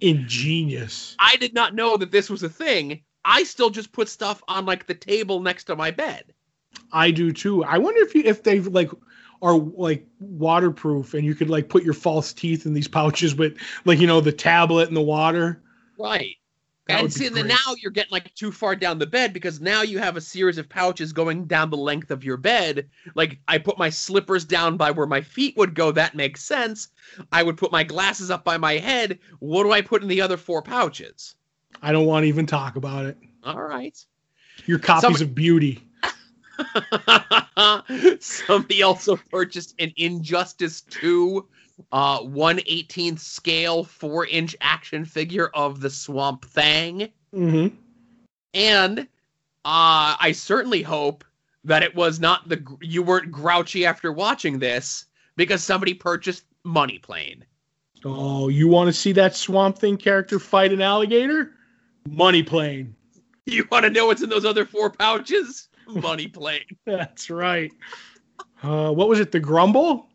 [0.03, 1.17] Ingenious.
[1.19, 4.67] i did not know that this was a thing i still just put stuff on
[4.67, 6.33] like the table next to my bed
[6.93, 7.65] I do too.
[7.65, 8.91] I wonder if you if they like
[9.41, 13.57] are like waterproof and you could like put your false teeth in these pouches with
[13.85, 15.63] like you know the tablet and the water.
[15.99, 16.37] Right.
[17.01, 19.99] And see, then now you're getting like too far down the bed because now you
[19.99, 22.89] have a series of pouches going down the length of your bed.
[23.15, 25.93] Like I put my slippers down by where my feet would go.
[25.93, 26.89] That makes sense.
[27.31, 29.19] I would put my glasses up by my head.
[29.41, 31.35] What do I put in the other four pouches?
[31.83, 33.17] I don't want to even talk about it.
[33.45, 33.99] All right.
[34.67, 35.83] Your copies Somebody- of Beauty.
[38.21, 41.47] Somebody also purchased an Injustice 2
[41.93, 47.11] uh 118th scale 4 inch action figure of the Swamp Thing.
[47.35, 47.75] Mm-hmm.
[48.55, 49.01] And
[49.65, 51.25] uh, I certainly hope
[51.65, 55.07] that it was not the you weren't grouchy after watching this
[55.37, 57.45] because somebody purchased Money Plane.
[58.05, 61.53] Oh, you want to see that Swamp Thing character fight an alligator?
[62.09, 62.95] Money plane.
[63.45, 65.69] You want to know what's in those other four pouches?
[65.89, 66.63] Money Plane.
[66.87, 67.73] That's right.
[68.63, 69.33] Uh, what was it?
[69.33, 70.07] The Grumble?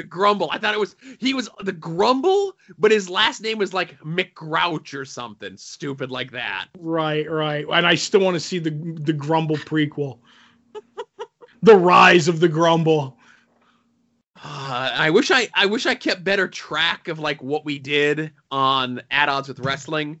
[0.00, 0.48] The Grumble.
[0.50, 4.98] I thought it was he was the Grumble, but his last name was like McGrouch
[4.98, 6.68] or something stupid like that.
[6.78, 7.66] Right, right.
[7.70, 10.20] And I still want to see the the Grumble prequel.
[11.62, 13.18] the Rise of the Grumble.
[14.42, 18.32] Uh, I wish I I wish I kept better track of like what we did
[18.50, 20.18] on At Odds with Wrestling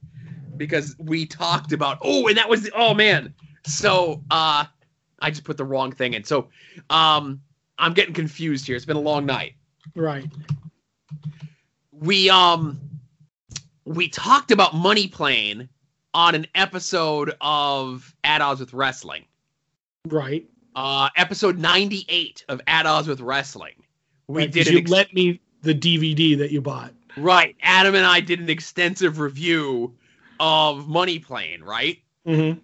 [0.58, 3.32] because we talked about oh and that was the, oh man
[3.64, 4.66] so uh
[5.20, 6.50] I just put the wrong thing in so
[6.90, 7.40] um
[7.78, 9.54] I'm getting confused here it's been a long night
[9.94, 10.24] Right.
[11.92, 12.80] we um
[13.84, 15.68] we talked about money plane
[16.14, 19.24] on an episode of At Odds with Wrestling
[20.06, 20.46] Right.
[20.76, 23.74] uh episode 98 of At Odds with Wrestling
[24.28, 26.94] we Right, did you ex- lent me the DVD that you bought.
[27.16, 27.56] Right.
[27.62, 29.94] Adam and I did an extensive review
[30.38, 31.98] of Money Plane, right?
[32.26, 32.60] Mm-hmm.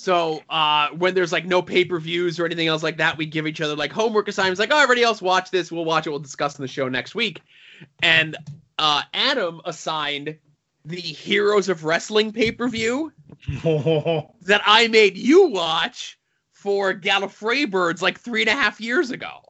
[0.00, 3.26] So uh, when there's like no pay per views or anything else like that, we
[3.26, 4.58] give each other like homework assignments.
[4.58, 5.70] Like, oh, everybody else watch this.
[5.70, 6.10] We'll watch it.
[6.10, 7.42] We'll discuss in the show next week.
[8.02, 8.34] And
[8.78, 10.38] uh, Adam assigned
[10.86, 13.12] the Heroes of Wrestling pay per view
[13.62, 16.18] that I made you watch
[16.50, 19.42] for Gallifrey Birds like three and a half years ago.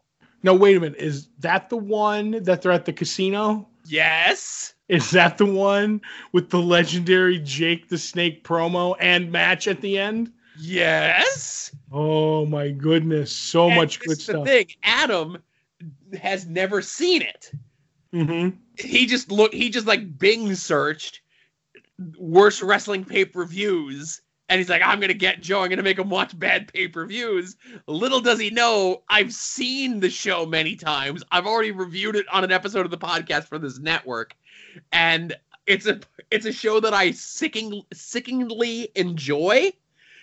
[0.42, 0.98] no, wait a minute.
[0.98, 3.68] Is that the one that they're at the casino?
[3.86, 4.74] Yes.
[4.88, 6.01] Is that the one
[6.32, 10.32] with the legendary Jake the Snake promo and match at the end?
[10.61, 11.75] Yes.
[11.93, 14.47] Oh my goodness, so And much good is the stuff.
[14.47, 14.67] thing.
[14.83, 15.39] Adam
[16.21, 17.51] has never seen it.
[18.13, 18.57] Mm-hmm.
[18.79, 19.55] He just looked.
[19.55, 21.21] He just like Bing searched
[22.19, 25.63] worst wrestling pay per views, and he's like, "I'm gonna get Joe.
[25.63, 27.57] I'm gonna make him watch bad pay per views."
[27.87, 31.23] Little does he know, I've seen the show many times.
[31.31, 34.35] I've already reviewed it on an episode of the podcast for this network,
[34.93, 35.35] and
[35.67, 36.01] it's a
[36.31, 39.71] it's a show that I sicking, sickeningly enjoy.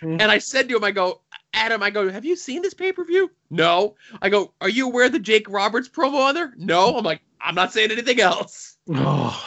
[0.01, 0.21] Mhm.
[0.21, 1.21] And I said to him, I go,
[1.53, 3.31] Adam, I go, have you seen this pay per view?
[3.49, 3.95] No.
[4.21, 6.53] I go, are you aware of the Jake Roberts promo on there?
[6.57, 6.95] No.
[6.97, 8.77] I'm like, I'm not saying anything else.
[8.93, 9.43] Oh,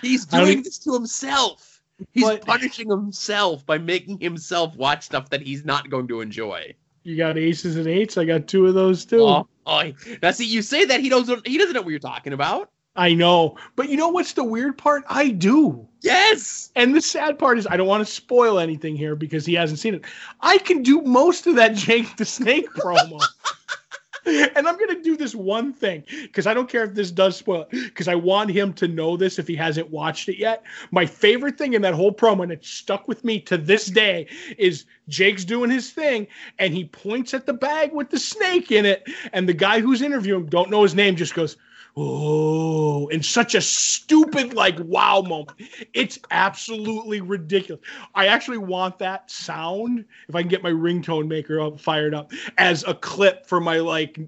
[0.00, 1.80] He's I doing e- this to himself.
[2.12, 6.74] He's But- punishing himself by making himself watch stuff that he's not going to enjoy.
[7.04, 8.16] you got aces and eights.
[8.16, 9.22] I got two of those too.
[9.22, 9.92] Oh, oh,
[10.22, 11.46] now see, you say that he doesn't.
[11.46, 12.70] He doesn't know what you're talking about.
[12.94, 15.04] I know, but you know what's the weird part?
[15.08, 15.88] I do.
[16.02, 16.70] Yes.
[16.76, 19.78] And the sad part is, I don't want to spoil anything here because he hasn't
[19.78, 20.04] seen it.
[20.40, 23.18] I can do most of that Jake the Snake promo.
[24.26, 27.36] and I'm going to do this one thing because I don't care if this does
[27.36, 30.62] spoil it because I want him to know this if he hasn't watched it yet.
[30.90, 34.26] My favorite thing in that whole promo, and it stuck with me to this day,
[34.58, 36.26] is Jake's doing his thing
[36.58, 39.08] and he points at the bag with the snake in it.
[39.32, 41.56] And the guy who's interviewing, don't know his name, just goes,
[41.94, 45.60] Oh, in such a stupid, like, wow moment.
[45.92, 47.84] It's absolutely ridiculous.
[48.14, 52.32] I actually want that sound, if I can get my ringtone maker up, fired up,
[52.56, 54.18] as a clip for my, like,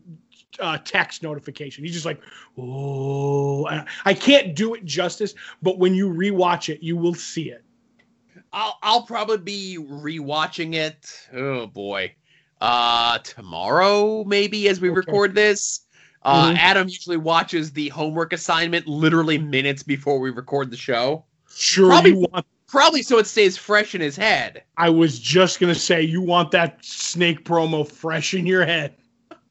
[0.61, 1.85] uh, text notification.
[1.85, 2.21] He's just like,
[2.59, 7.65] oh, I- can't do it justice, but when you rewatch it, you will see it.
[8.53, 11.29] I'll I'll probably be rewatching it.
[11.33, 12.15] Oh boy.
[12.61, 14.97] Uh tomorrow maybe as we Okay.
[15.01, 15.84] record this.
[16.25, 16.57] Uh Mhm.
[16.59, 21.25] Adam usually watches the homework assignment literally minutes before we record the show.
[21.55, 22.47] Sure, Probably- want.
[22.67, 24.65] Probably so it stays fresh in his head.
[24.77, 28.95] I was just gonna say you want that snake promo fresh in your head,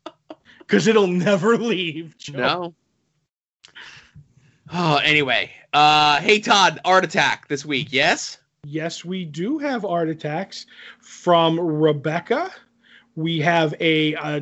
[0.60, 2.18] because it'll never leave.
[2.18, 2.34] Joe.
[2.38, 2.74] No.
[4.74, 5.52] Oh, anyway.
[5.74, 8.40] Uh hey Todd, Art Attack this week, yes?
[8.66, 10.66] Yes, we do have art attacks
[11.00, 12.52] from Rebecca.
[13.16, 14.42] We have a, uh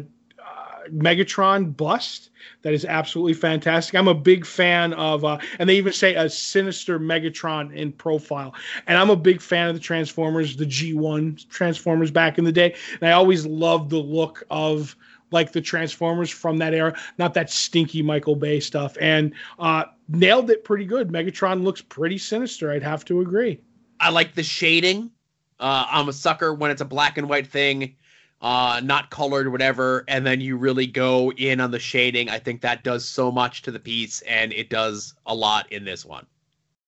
[0.89, 3.95] Megatron bust that is absolutely fantastic.
[3.95, 8.53] I'm a big fan of, uh, and they even say a sinister Megatron in profile.
[8.87, 12.75] And I'm a big fan of the Transformers, the G1 Transformers back in the day.
[12.99, 14.95] And I always loved the look of
[15.31, 18.97] like the Transformers from that era, not that stinky Michael Bay stuff.
[18.99, 21.09] And uh, nailed it pretty good.
[21.09, 22.71] Megatron looks pretty sinister.
[22.71, 23.61] I'd have to agree.
[23.99, 25.11] I like the shading.
[25.59, 27.95] Uh, I'm a sucker when it's a black and white thing,
[28.41, 32.29] uh, not colored, whatever, and then you really go in on the shading.
[32.29, 35.85] I think that does so much to the piece, and it does a lot in
[35.85, 36.25] this one.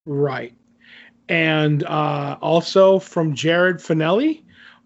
[0.06, 0.54] Right.
[1.30, 4.43] And uh, also from Jared Finelli,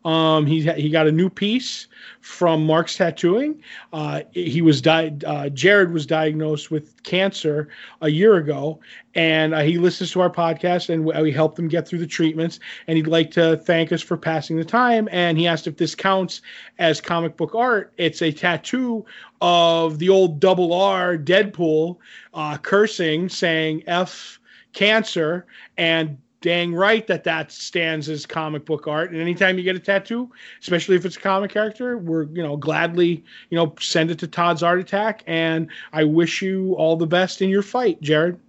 [0.08, 1.88] um, he he got a new piece
[2.22, 3.62] from Mark's Tattooing.
[3.91, 7.68] Uh, he was di- uh, Jared was diagnosed with cancer
[8.01, 8.80] a year ago,
[9.16, 12.08] and uh, he listens to our podcast, and we, we helped him get through the
[12.08, 12.62] treatments.
[12.88, 15.10] And he'd like to thank us for passing the time.
[15.12, 16.41] And he asked if this counts
[16.80, 17.91] as comic book art.
[17.97, 19.05] It's a tattoo
[19.41, 21.97] of the old double R Deadpool
[22.34, 24.39] uh, cursing, saying "F."
[24.74, 25.47] cancer
[25.78, 29.79] and dang right that that stands as comic book art and anytime you get a
[29.79, 30.31] tattoo
[30.61, 34.27] especially if it's a comic character we're you know gladly you know send it to
[34.27, 38.39] todd's art attack and i wish you all the best in your fight jared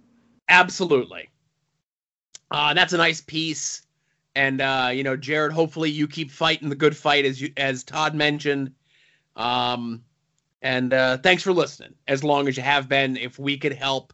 [0.49, 1.29] Absolutely.
[2.51, 3.83] Uh, that's a nice piece,
[4.35, 5.51] and uh, you know, Jared.
[5.51, 8.71] Hopefully, you keep fighting the good fight, as you as Todd mentioned.
[9.35, 10.03] Um,
[10.61, 11.95] And uh, thanks for listening.
[12.07, 14.13] As long as you have been, if we could help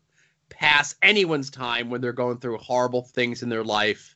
[0.55, 4.15] pass anyone's time when they're going through horrible things in their life,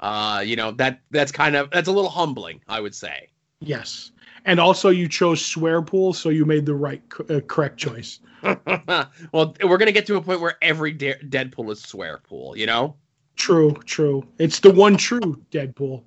[0.00, 3.28] uh, you know that that's kind of that's a little humbling, I would say.
[3.60, 4.10] Yes.
[4.46, 8.20] And also, you chose Swearpool, so you made the right, uh, correct choice.
[8.42, 12.96] well, we're gonna get to a point where every de- Deadpool is Swearpool, you know.
[13.36, 14.22] True, true.
[14.38, 16.02] It's the one true Deadpool.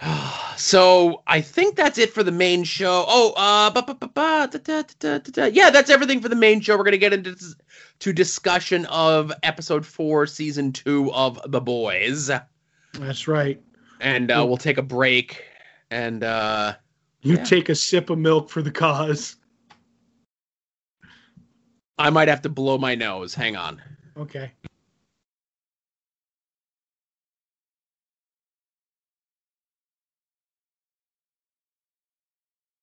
[0.56, 3.04] so I think that's it for the main show.
[3.06, 5.44] Oh, uh, ba, ba, ba, ba, da, da, da, da, da.
[5.46, 6.76] yeah, that's everything for the main show.
[6.76, 7.36] We're gonna get into
[8.00, 12.30] to discussion of episode four, season two of The Boys.
[12.92, 13.60] That's right.
[14.00, 15.44] And uh, we'll take a break.
[15.90, 16.74] And uh,
[17.22, 17.44] you yeah.
[17.44, 19.36] take a sip of milk for the cause.
[21.98, 23.34] I might have to blow my nose.
[23.34, 23.80] Hang on.
[24.18, 24.52] Okay.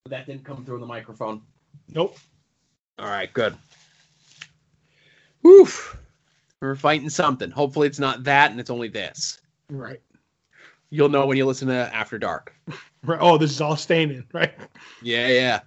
[0.09, 1.41] That didn't come through in the microphone.
[1.93, 2.17] Nope.
[2.99, 3.55] All right, good.
[5.43, 5.97] Woof.
[6.59, 7.49] We're fighting something.
[7.51, 9.39] Hopefully it's not that and it's only this.
[9.69, 10.01] Right.
[10.89, 12.53] You'll know when you listen to After Dark.
[13.05, 13.19] Right.
[13.19, 14.53] Oh, this is all staying in, right?
[15.01, 15.59] Yeah, yeah.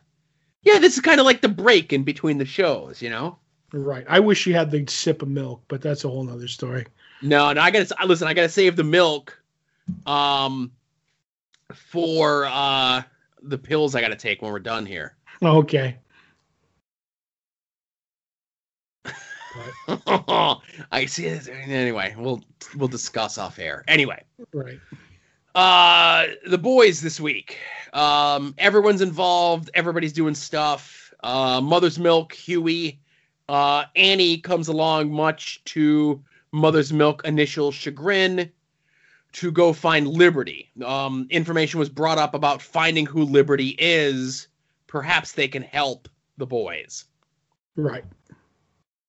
[0.62, 3.37] Yeah, this is kind of like the break in between the shows, you know?
[3.74, 4.07] Right.
[4.09, 6.87] I wish you had the sip of milk, but that's a whole nother story.
[7.20, 9.39] No, no, I gotta listen, I gotta save the milk
[10.07, 10.72] um
[11.74, 13.03] for uh
[13.49, 15.16] the pills I gotta take when we're done here.
[15.42, 15.97] Okay.
[20.92, 22.14] I see this anyway.
[22.18, 22.42] We'll
[22.76, 23.84] we'll discuss off air.
[23.88, 24.22] Anyway,
[24.53, 24.78] Right.
[25.55, 27.59] uh, the boys this week.
[27.92, 29.70] Um, everyone's involved.
[29.74, 31.14] Everybody's doing stuff.
[31.22, 33.01] Uh, Mother's Milk, Hughie,
[33.49, 36.22] uh, Annie comes along, much to
[36.53, 38.51] Mother's Milk initial chagrin,
[39.37, 40.70] to go find Liberty.
[40.82, 44.49] Um, information was brought up about finding who Liberty is.
[44.87, 46.09] Perhaps they can help
[46.39, 47.05] the boys.
[47.76, 48.05] Right.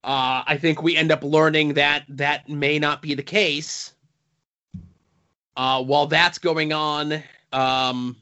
[0.04, 3.94] Uh, I think we end up learning that that may not be the case.
[5.56, 7.24] Uh, while that's going on,
[7.54, 8.18] um,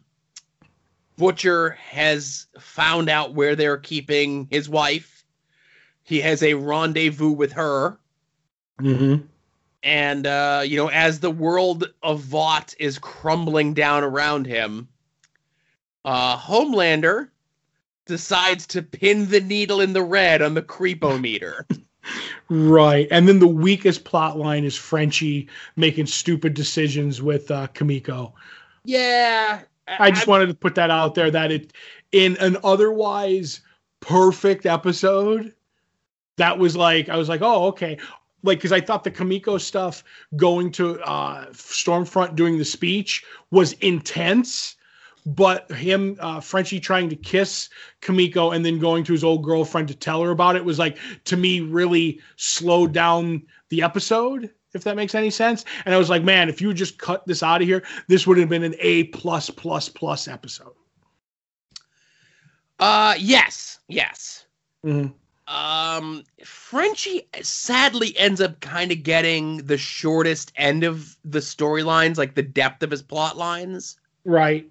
[1.17, 5.25] Butcher has found out where they're keeping his wife.
[6.03, 7.97] He has a rendezvous with her.
[8.79, 9.25] Mm-hmm.
[9.85, 14.89] And, uh, you know, as the world of Vought is crumbling down around him,
[16.03, 17.29] uh, Homelander
[18.07, 21.63] decides to pin the needle in the red on the creepometer.
[22.49, 23.07] Right.
[23.09, 28.35] And then the weakest plot line is Frenchie making stupid decisions with uh, Kimiko.
[28.83, 29.61] yeah.
[29.87, 31.73] I just wanted to put that out there that it
[32.11, 33.61] in an otherwise
[33.99, 35.53] perfect episode
[36.37, 37.97] that was like I was like, "Oh, okay."
[38.45, 40.03] Like cuz I thought the Kimiko stuff
[40.35, 44.75] going to uh Stormfront doing the speech was intense,
[45.25, 47.69] but him uh Frenchie trying to kiss
[48.01, 50.97] Kimiko and then going to his old girlfriend to tell her about it was like
[51.25, 55.65] to me really slowed down the episode if that makes any sense.
[55.85, 58.37] And I was like, man, if you just cut this out of here, this would
[58.37, 60.73] have been an A plus plus plus episode.
[62.79, 64.45] Uh, yes, yes.
[64.85, 65.13] Mhm.
[65.47, 72.33] Um, Frenchie sadly ends up kind of getting the shortest end of the storylines, like
[72.35, 73.99] the depth of his plot lines.
[74.23, 74.67] Right.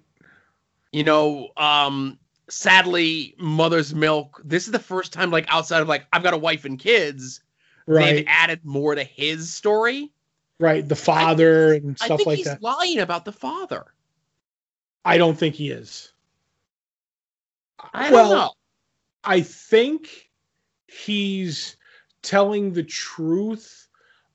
[0.91, 2.19] You know, um,
[2.49, 4.41] sadly, Mother's Milk.
[4.43, 7.41] This is the first time, like outside of like I've got a wife and kids,
[7.87, 8.15] Right.
[8.15, 10.11] they've added more to his story.
[10.59, 10.87] right.
[10.87, 12.61] The father and I stuff think like he's that.
[12.61, 13.85] lying about the father.
[15.05, 16.11] I don't think he is.
[17.93, 18.53] I Well, don't know.
[19.23, 20.24] I think
[20.95, 21.75] he's
[22.21, 23.87] telling the truth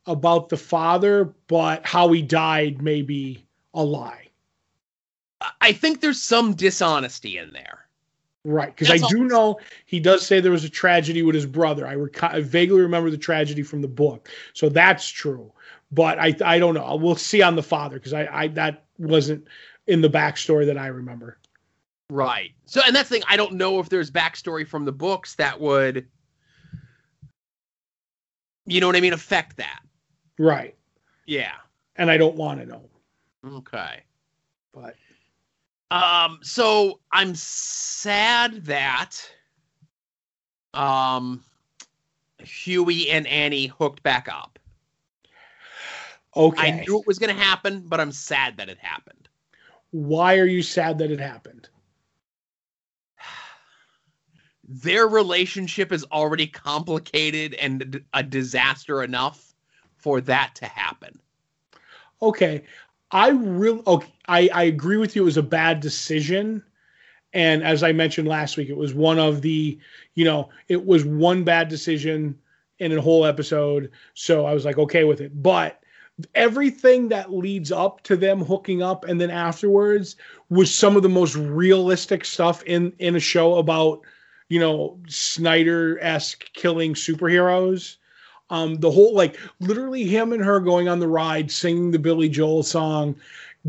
[0.07, 3.45] about the father, but how he died may be
[3.75, 4.29] a lie.
[5.41, 7.87] I- I think there's some dishonesty in there.
[8.45, 9.29] Right, because I do all.
[9.29, 11.87] know he does say there was a tragedy with his brother.
[11.87, 15.53] I, rec- I vaguely remember the tragedy from the book, so that's true.
[15.93, 16.97] But I I don't know.
[16.97, 19.47] We'll see on the father because I, I that wasn't
[19.89, 21.37] in the backstory that I remember.
[22.09, 22.53] Right.
[22.65, 23.25] So, and that's the thing.
[23.29, 26.07] I don't know if there's backstory from the books that would,
[28.67, 29.81] you know what I mean, affect that.
[30.39, 30.75] Right,
[31.27, 31.53] Yeah.
[31.97, 32.89] and I don't want to know.
[33.45, 34.03] Okay.
[34.73, 34.97] But
[35.91, 36.39] Um.
[36.43, 39.21] So I'm sad that,
[40.75, 41.43] um,
[42.39, 44.59] Hughie and Annie hooked back up.
[46.37, 49.29] okay, I knew it was going to happen, but I'm sad that it happened.
[49.91, 51.69] why are you sad that it happened?
[54.71, 59.55] Their relationship is already complicated and a disaster enough
[59.99, 61.21] for that to happen.
[62.23, 62.65] Okay,
[63.11, 64.13] I really okay.
[64.29, 65.23] I I agree with you.
[65.23, 66.65] It was a bad decision,
[67.33, 69.79] And as I mentioned last week, it was one of the,
[70.15, 72.39] you know, it was one bad decision
[72.79, 73.91] in a whole episode.
[74.15, 75.43] So I was like, okay with it.
[75.43, 75.81] But
[76.35, 80.17] everything that leads up to them hooking up and then afterwards
[80.51, 84.01] was some of the most realistic stuff in in a show about
[84.51, 87.97] you know Snyder-esque killing superheroes.
[88.51, 92.29] Um, the whole like literally him and her going on the ride, singing the Billy
[92.29, 93.17] Joel song,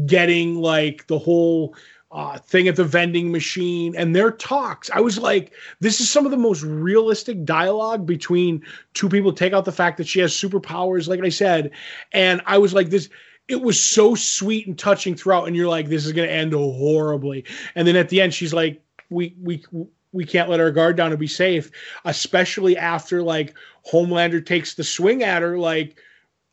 [0.06, 1.76] getting like the whole
[2.12, 4.90] uh, thing at the vending machine and their talks.
[4.90, 8.64] I was like, this is some of the most realistic dialogue between
[8.94, 9.32] two people.
[9.32, 11.72] Take out the fact that she has superpowers, like I said,
[12.12, 13.08] and I was like, this.
[13.48, 16.54] It was so sweet and touching throughout, and you're like, this is going to end
[16.54, 17.44] horribly.
[17.76, 19.66] And then at the end, she's like, we we
[20.12, 21.72] we can't let our guard down and be safe,
[22.06, 23.56] especially after like
[23.92, 25.58] Homelander takes the swing at her.
[25.58, 25.98] Like,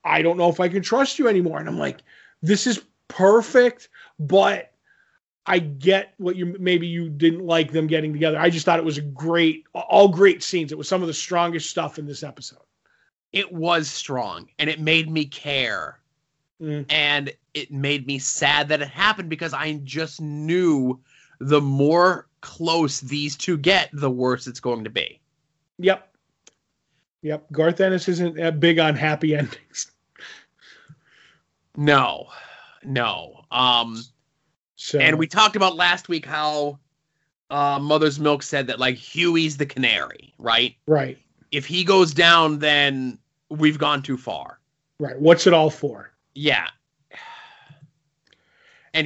[0.05, 1.59] I don't know if I can trust you anymore.
[1.59, 2.03] And I'm like,
[2.43, 3.89] this is perfect,
[4.19, 4.73] but
[5.47, 8.39] I get what you maybe you didn't like them getting together.
[8.39, 10.73] I just thought it was a great, all great scenes.
[10.73, 12.59] It was some of the strongest stuff in this episode.
[13.33, 15.99] It was strong and it made me care.
[16.61, 16.87] Mm.
[16.91, 21.01] And it made me sad that it happened because I just knew
[21.41, 25.21] the more close these two get, the worse it's going to be.
[25.79, 26.13] Yep.
[27.23, 27.51] Yep.
[27.53, 29.91] Garth Ennis isn't big on happy endings.
[31.77, 32.27] No,
[32.85, 33.43] no.
[33.51, 34.03] Um,
[34.77, 36.79] So and we talked about last week how
[37.51, 40.75] uh, Mother's Milk said that like Hughie's the canary, right?
[40.87, 41.19] right,
[41.53, 43.19] If he goes down, then
[43.49, 44.59] we've gone too far.
[44.99, 45.19] right.
[45.19, 46.13] What's it all for?
[46.35, 46.67] Yeah.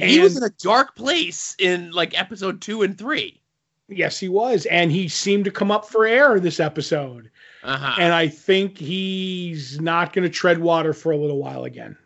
[0.01, 3.39] And he was in a dark place in like episode two and three.
[3.89, 7.29] Yes, he was, and he seemed to come up for air this episode.
[7.63, 7.95] Uh-huh.
[7.99, 11.97] And I think he's not going to tread water for a little while again.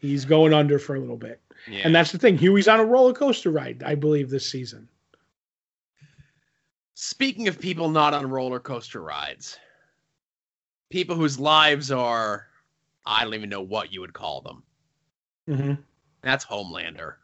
[0.00, 1.40] He's going under for a little bit.
[1.68, 1.80] yeah.
[1.84, 2.36] And that's the thing.
[2.36, 4.88] Hughie's on a roller coaster ride, I believe, this season.
[6.94, 9.58] Speaking of people not on roller coaster rides,
[10.90, 12.46] people whose lives are,
[13.06, 14.62] I don't even know what you would call them.
[15.48, 15.74] Hmm
[16.22, 17.14] That's Homelander.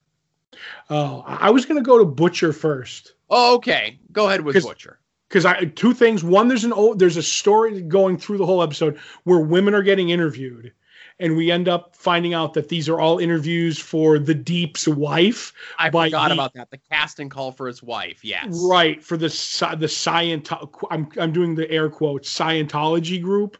[0.88, 3.98] Oh, I was going to go to Butcher first Oh, okay.
[4.12, 4.98] Go ahead with Butcher.
[5.28, 6.22] because I two things.
[6.22, 9.82] One, there's an old, there's a story going through the whole episode where women are
[9.82, 10.72] getting interviewed,
[11.18, 15.52] and we end up finding out that these are all interviews for the Deep's wife.
[15.78, 16.70] I forgot the- about that.
[16.70, 18.22] The casting call for his wife.
[18.22, 18.46] Yes.
[18.50, 23.56] Right for the the scient I'm I'm doing the air quotes Scientology group,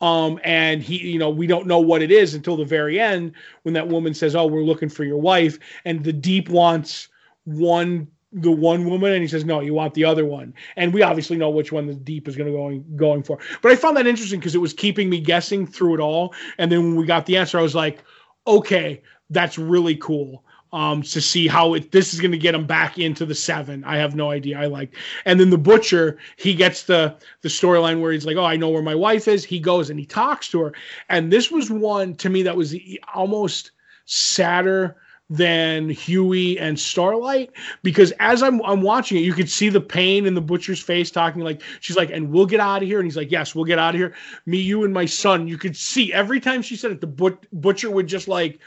[0.00, 3.32] um, and he you know we don't know what it is until the very end
[3.62, 7.08] when that woman says, "Oh, we're looking for your wife," and the deep wants
[7.44, 10.52] one the one woman and he says no you want the other one.
[10.76, 13.38] And we obviously know which one the deep is going to going going for.
[13.62, 16.34] But i found that interesting because it was keeping me guessing through it all.
[16.58, 18.02] And then when we got the answer i was like
[18.46, 20.44] okay that's really cool
[20.76, 23.82] um, to see how it, this is going to get him back into the seven.
[23.84, 24.60] I have no idea.
[24.60, 28.44] I like, and then the butcher, he gets the the storyline where he's like, "Oh,
[28.44, 30.74] I know where my wife is." He goes and he talks to her,
[31.08, 32.76] and this was one to me that was
[33.14, 33.70] almost
[34.04, 34.96] sadder
[35.28, 37.50] than Hughie and Starlight
[37.82, 41.10] because as I'm I'm watching it, you could see the pain in the butcher's face,
[41.10, 43.64] talking like she's like, "And we'll get out of here," and he's like, "Yes, we'll
[43.64, 44.14] get out of here."
[44.46, 45.48] Me, you, and my son.
[45.48, 48.60] You could see every time she said it, the but- butcher would just like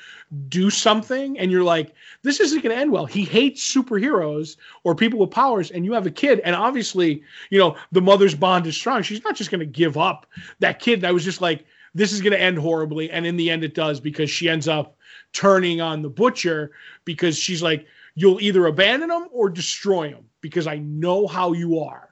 [0.48, 1.92] do something and you're like
[2.22, 6.06] this isn't to end well he hates superheroes or people with powers and you have
[6.06, 9.66] a kid and obviously you know the mother's bond is strong she's not just to
[9.66, 10.28] give up
[10.60, 13.50] that kid that was just like this is going to end horribly and in the
[13.50, 14.99] end it does because she ends up
[15.34, 16.72] turning on the butcher
[17.06, 21.80] because she's like you'll either abandon him or destroy him because i know how you
[21.80, 22.10] are.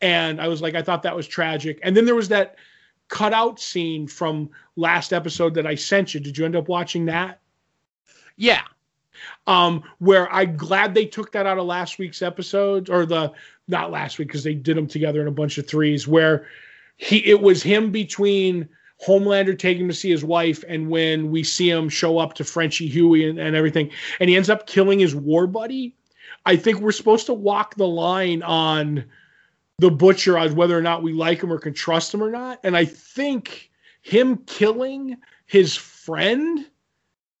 [0.00, 1.80] And i was like i thought that was tragic.
[1.82, 2.56] And then there was that
[3.08, 6.20] cutout scene from last episode that i sent you.
[6.20, 7.40] Did you end up watching that?
[8.36, 8.62] Yeah.
[9.46, 13.32] um, where I'm glad they took that out of last week's episode or the
[13.68, 16.46] not last week because they did them together in a bunch of threes where
[16.96, 18.68] he it was him between
[19.06, 22.44] Homelander taking him to see his wife and when we see him show up to
[22.44, 25.94] Frenchie Hughie and, and everything and he ends up killing his war buddy.
[26.46, 29.04] I think we're supposed to walk the line on
[29.78, 32.60] the butcher on whether or not we like him or can trust him or not.
[32.62, 33.70] And I think
[34.02, 36.66] him killing his friend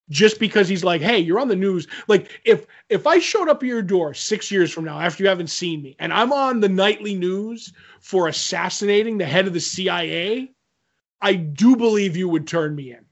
[0.08, 1.86] just because he's like, hey, you're on the news.
[2.08, 5.28] Like if if I showed up at your door six years from now after you
[5.28, 9.60] haven't seen me and I'm on the nightly news for assassinating the head of the
[9.60, 10.50] CIA,
[11.22, 13.04] I do believe you would turn me in.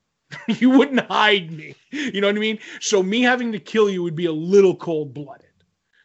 [0.58, 1.74] you wouldn't hide me.
[1.90, 2.58] You know what I mean?
[2.80, 5.46] So me having to kill you would be a little cold blooded.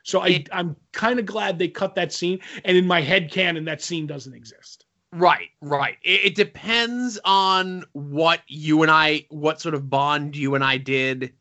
[0.03, 2.39] So I, I'm kind of glad they cut that scene.
[2.65, 4.85] And in my head canon, that scene doesn't exist.
[5.11, 5.97] Right, right.
[6.03, 10.77] It, it depends on what you and I, what sort of bond you and I
[10.77, 11.33] did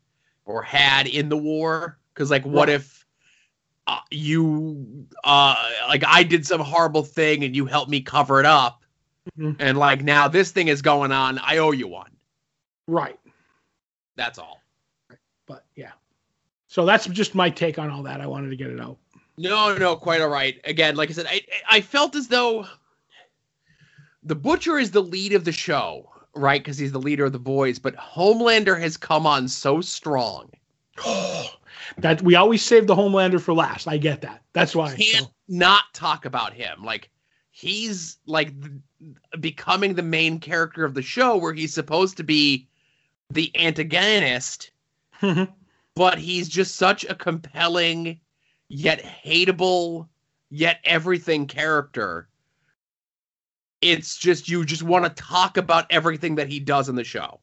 [0.45, 1.99] or had in the war.
[2.13, 2.75] Because like, what Right.
[2.75, 3.05] if
[3.87, 5.55] uh, you uh
[5.89, 8.82] like I did some horrible thing and you helped me cover it up,
[9.37, 9.55] Mhm.
[9.59, 12.11] and like now this thing is going on, I owe you one.
[12.87, 13.19] Right.
[14.15, 14.61] That's all.
[15.47, 15.91] But yeah.
[16.67, 18.19] So that's just my take on all that.
[18.21, 18.97] I wanted to get it out.
[19.37, 20.59] No, no, quite all right.
[20.65, 22.65] Again, like I said, I I felt as though
[24.23, 26.61] the butcher is the lead of the show, right?
[26.61, 27.79] Because he's the leader of the boys.
[27.79, 30.49] But Homelander has come on so strong.
[31.97, 33.87] that we always save the Homelander for last.
[33.87, 34.41] I get that.
[34.53, 34.95] That's why.
[34.95, 36.83] Can't so- not talk about him.
[36.83, 37.09] Like
[37.55, 38.51] he's like
[39.39, 42.67] becoming the main character of the show, where he's supposed to be
[43.29, 44.71] the antagonist,
[45.95, 48.19] but he's just such a compelling
[48.69, 50.07] yet hateable
[50.49, 52.27] yet everything character
[53.81, 57.39] it's just you just want to talk about everything that he does in the show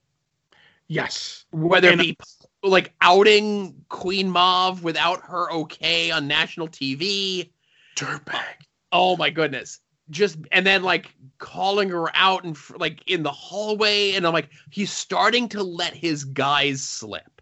[0.89, 1.45] yes.
[1.53, 7.51] whether And- it be like outing queen Maeve without her okay on national tv
[7.97, 8.65] Dirtbag.
[8.91, 9.81] oh my goodness
[10.11, 14.51] just and then like calling her out and like in the hallway and i'm like
[14.71, 17.41] he's starting to let his guys slip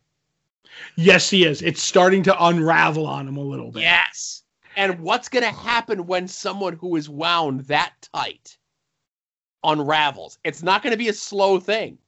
[0.97, 1.63] Yes, he is.
[1.63, 3.83] It's starting to unravel on him a little bit.
[3.83, 4.43] Yes.
[4.77, 8.57] And what's going to happen when someone who is wound that tight
[9.65, 10.39] unravels?
[10.45, 11.99] It's not going to be a slow thing.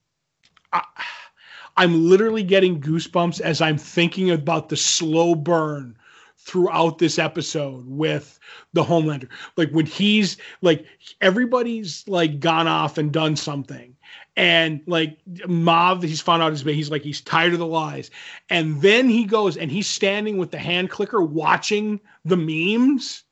[0.73, 0.85] I,
[1.77, 5.97] I'm literally getting goosebumps as I'm thinking about the slow burn
[6.45, 8.39] throughout this episode with
[8.73, 9.29] the Homelander.
[9.57, 10.85] Like when he's like
[11.21, 13.97] everybody's like gone off and done something.
[14.37, 18.11] And like Maeve, he's found out his he's like he's tired of the lies.
[18.49, 23.25] And then he goes and he's standing with the hand clicker watching the memes,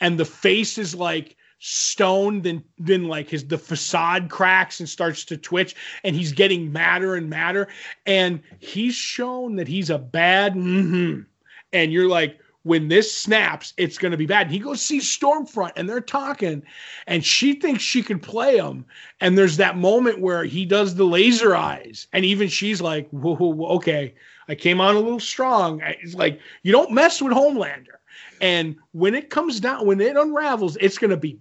[0.00, 5.26] and the face is like stone then then like his the facade cracks and starts
[5.26, 7.68] to twitch and he's getting madder and madder
[8.06, 11.26] and he's shown that he's a bad mhm.
[11.72, 14.98] And you're like when this snaps it's going to be bad and he goes see
[14.98, 16.62] stormfront and they're talking
[17.06, 18.84] and she thinks she can play him
[19.20, 23.34] and there's that moment where he does the laser eyes and even she's like whoa,
[23.34, 24.14] whoa, whoa, okay
[24.48, 27.98] i came on a little strong it's like you don't mess with homelander
[28.42, 31.40] and when it comes down when it unravels it's going to be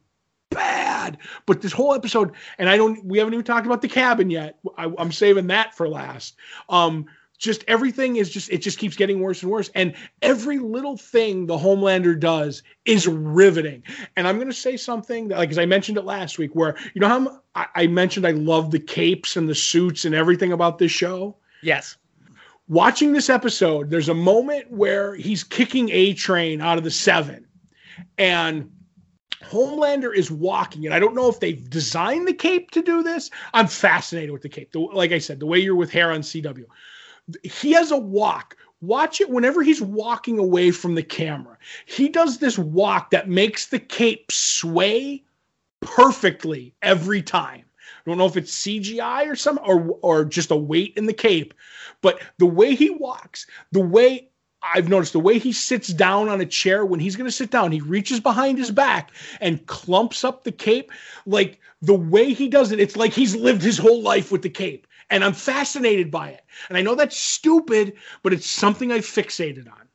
[0.49, 1.17] bad.
[1.45, 4.59] But this whole episode, and I don't, we haven't even talked about the cabin yet.
[4.77, 6.36] I, I'm saving that for last.
[6.69, 7.05] Um,
[7.39, 9.71] just everything is just, it just keeps getting worse and worse.
[9.73, 13.81] And every little thing the Homelander does is riveting.
[14.15, 16.77] And I'm going to say something that, like, as I mentioned it last week, where,
[16.93, 20.51] you know, how I, I mentioned I love the capes and the suits and everything
[20.51, 21.97] about this show Yes.
[22.67, 27.47] watching this episode, there's a moment where he's kicking A Train out of the seven,
[28.17, 28.69] and
[29.43, 30.85] Homelander is walking.
[30.85, 33.31] And I don't know if they've designed the cape to do this.
[33.53, 34.71] I'm fascinated with the cape.
[34.71, 36.65] The, like I said, the way you're with hair on CW,
[37.43, 38.55] he has a walk.
[38.82, 41.57] Watch it whenever he's walking away from the camera.
[41.86, 45.23] He does this walk that makes the cape sway
[45.82, 47.65] perfectly every time.
[47.88, 51.13] I don't know if it's CGI or some or or just a weight in the
[51.13, 51.53] cape,
[52.01, 54.30] but the way he walks, the way
[54.61, 57.51] I've noticed the way he sits down on a chair when he's going to sit
[57.51, 60.91] down, he reaches behind his back and clumps up the cape.
[61.25, 64.49] Like the way he does it, it's like he's lived his whole life with the
[64.49, 64.86] cape.
[65.10, 66.43] And I'm fascinated by it.
[66.68, 69.88] And I know that's stupid, but it's something I fixated on.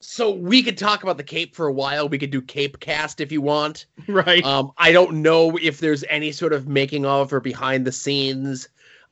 [0.00, 2.08] So we could talk about the cape for a while.
[2.08, 3.86] We could do cape cast if you want.
[4.08, 4.44] Right.
[4.44, 8.68] Um, I don't know if there's any sort of making of or behind the scenes.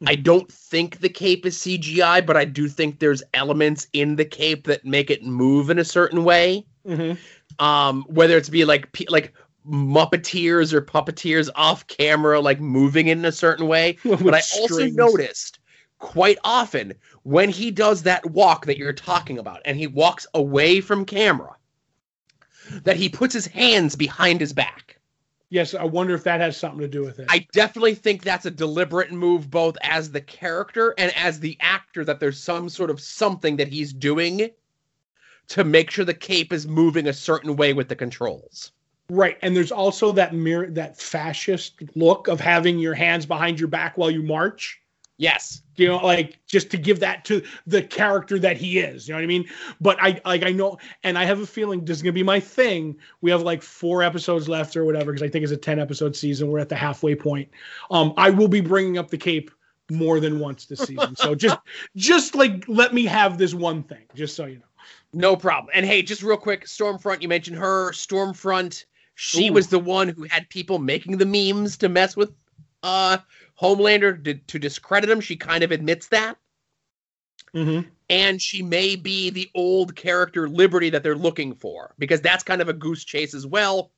[0.07, 4.25] I don't think the cape is CGI, but I do think there's elements in the
[4.25, 6.65] cape that make it move in a certain way.
[6.87, 7.19] Mhm.
[7.59, 9.35] Um, whether it's be like like
[9.69, 13.99] Muppeteers or puppeteers off camera, like moving in a certain way.
[14.05, 15.59] But I also noticed
[15.99, 20.81] quite often when he does that walk that you're talking about and he walks away
[20.81, 21.57] from camera
[22.85, 24.99] that he puts his hands behind his back.
[25.51, 27.27] Yes, I wonder if that has something to do with it.
[27.31, 32.05] I definitely think that's a deliberate move both as the character and as the actor
[32.05, 34.51] that there's some sort of something that he's doing
[35.49, 38.73] to make sure the cape is moving a certain way with the controls.
[39.11, 43.69] Right, and there's also that mirror, that fascist look of having your hands behind your
[43.69, 44.81] back while you march.
[45.17, 45.63] Yes.
[45.77, 49.09] You know, like just to give that to the character that he is.
[49.09, 49.47] You know what I mean?
[49.81, 52.39] But I like I know, and I have a feeling this is gonna be my
[52.39, 52.97] thing.
[53.21, 56.15] We have like four episodes left or whatever because I think it's a ten episode
[56.15, 56.49] season.
[56.49, 57.49] We're at the halfway point.
[57.91, 59.51] Um, I will be bringing up the cape
[59.91, 61.17] more than once this season.
[61.17, 61.59] So just
[61.97, 64.63] just like let me have this one thing, just so you know.
[65.13, 65.71] No problem.
[65.75, 67.93] And hey, just real quick, Stormfront, you mentioned her.
[67.93, 68.85] Stormfront,
[69.21, 69.53] she Ooh.
[69.55, 72.33] was the one who had people making the memes to mess with
[72.85, 73.19] uh
[73.61, 75.21] Homelander to, to discredit him.
[75.21, 76.37] She kind of admits that.
[77.55, 77.89] Mm-hmm.
[78.11, 82.61] and she may be the old character Liberty that they're looking for because that's kind
[82.61, 83.91] of a goose chase as well.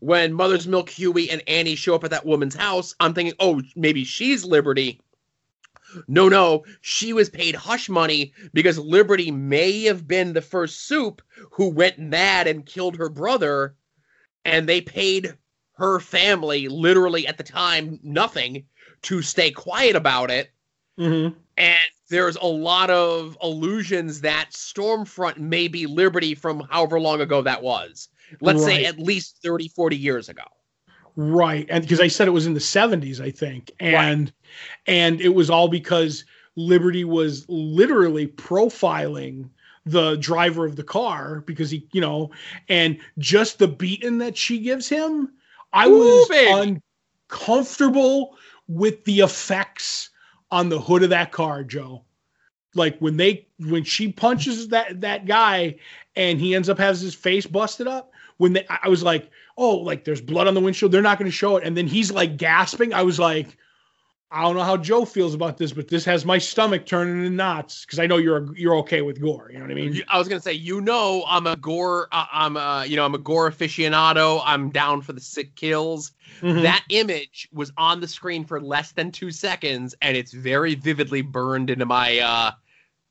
[0.00, 3.62] When Mother's Milk, Hughie, and Annie show up at that woman's house, I'm thinking, oh,
[3.76, 5.00] maybe she's Liberty.
[6.08, 11.22] No, no, she was paid hush money because Liberty may have been the first soup
[11.52, 13.74] who went mad and killed her brother,
[14.48, 15.34] and they paid
[15.74, 18.64] her family literally at the time nothing
[19.02, 20.50] to stay quiet about it.
[20.98, 21.38] Mm-hmm.
[21.56, 21.78] And
[22.10, 27.62] there's a lot of allusions that Stormfront may be Liberty from however long ago that
[27.62, 28.08] was.
[28.40, 30.42] Let's say at least 30, 40 years ago.
[31.16, 31.66] Right.
[31.70, 33.72] And because I said it was in the 70s, I think.
[33.80, 34.32] And
[34.86, 36.24] and it was all because
[36.56, 39.48] Liberty was literally profiling
[39.90, 42.30] the driver of the car because he, you know,
[42.68, 45.32] and just the beating that she gives him,
[45.72, 46.80] I Ooh, was
[47.30, 48.36] uncomfortable
[48.68, 50.10] with the effects
[50.50, 52.04] on the hood of that car, Joe.
[52.74, 55.76] Like when they when she punches that that guy
[56.16, 59.76] and he ends up has his face busted up, when they I was like, oh,
[59.76, 60.92] like there's blood on the windshield.
[60.92, 61.64] They're not going to show it.
[61.64, 62.92] And then he's like gasping.
[62.92, 63.56] I was like,
[64.30, 67.34] I don't know how Joe feels about this, but this has my stomach turning in
[67.34, 69.48] knots because I know you're you're okay with gore.
[69.50, 70.02] You know what I mean?
[70.08, 72.08] I was gonna say, you know, I'm a gore.
[72.12, 74.42] Uh, I'm a, you know, I'm a gore aficionado.
[74.44, 76.12] I'm down for the sick kills.
[76.42, 76.62] Mhm.
[76.62, 81.22] That image was on the screen for less than two seconds, and it's very vividly
[81.22, 82.50] burned into my uh,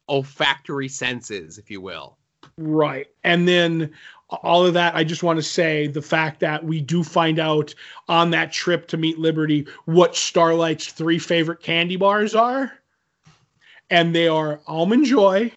[0.10, 2.18] olfactory senses, if you will.
[2.58, 3.08] Right.
[3.24, 3.92] And then
[4.30, 7.74] all of that, I just want to say the fact that we do find out
[8.08, 12.74] on that trip to meet Liberty what Starlight's three favorite candy bars are.
[13.90, 15.52] And they are Almond Joy,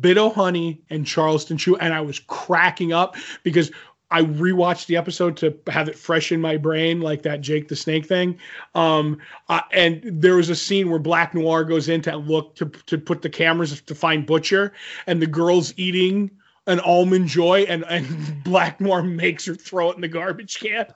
[0.00, 1.76] Bit Honey, and Charleston Chew.
[1.76, 3.70] And I was cracking up because
[4.10, 7.76] I rewatched the episode to have it fresh in my brain, like that Jake the
[7.76, 8.38] Snake thing.
[8.74, 9.18] Um,
[9.48, 12.98] uh, and there was a scene where Black Noir goes in to look to to
[12.98, 14.72] put the cameras to find Butcher,
[15.06, 16.30] and the girl's eating
[16.70, 20.86] an almond joy, and and Black Noir makes her throw it in the garbage can.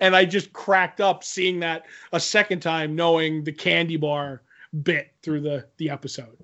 [0.00, 4.42] And I just cracked up seeing that a second time, knowing the candy bar
[4.82, 6.36] bit through the the episode.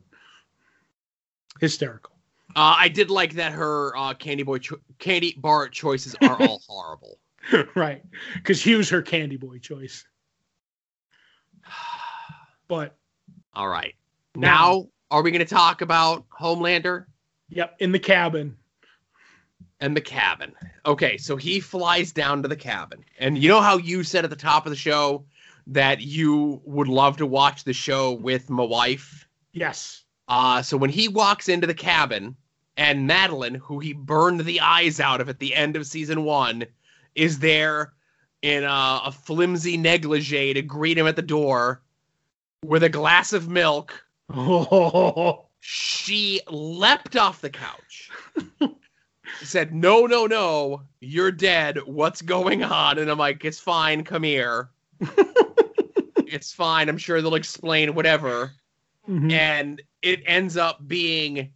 [1.61, 2.12] Hysterical.
[2.57, 6.62] Uh, I did like that her uh, candy boy cho- candy bar choices are all
[6.69, 7.19] horrible.
[7.74, 8.03] right.
[8.35, 10.05] Because Hugh's her candy boy choice.
[12.69, 12.97] But
[13.53, 13.95] All right,
[14.37, 17.07] Now- now are we going to talk about Homelander?
[17.51, 18.56] Yep, in the cabin.
[19.81, 20.52] and the cabin.
[20.86, 23.05] Okay, so he flies down to the cabin.
[23.18, 25.24] And you know how you said at the top of the show
[25.66, 29.27] that you would love to watch the show with my wife?
[29.52, 30.05] Yes.
[30.28, 32.36] Uh, so when he walks into the cabin
[32.77, 36.64] and Madeline, who he burned the eyes out of at the end of season one,
[37.14, 37.93] is there
[38.43, 41.82] in a, a flimsy negligee to greet him at the door
[42.64, 48.11] with a glass of milk Oh, she leapt off the couch
[49.43, 51.78] said no no no you're dead.
[51.87, 52.99] What's going on?
[52.99, 54.05] And i'm like it's fine.
[54.05, 54.70] Come here.
[56.32, 56.89] It's fine.
[56.89, 58.53] I'm sure they'll explain whatever.
[59.09, 59.32] Mhm.
[59.32, 61.51] and it ends up being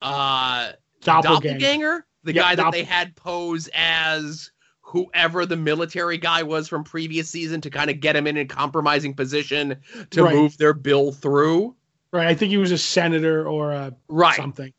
[0.00, 0.72] uh
[1.02, 1.58] doppelganger.
[1.58, 2.06] doppelganger?
[2.22, 4.50] The Yep, guy that doppel- they had pose as
[4.80, 8.46] whoever the military guy was from previous season to kind of get him in a
[8.46, 9.76] compromising position
[10.10, 10.34] to Right.
[10.34, 11.76] move their bill through
[12.14, 12.28] Right.
[12.28, 14.72] I think he was a senator or a right something.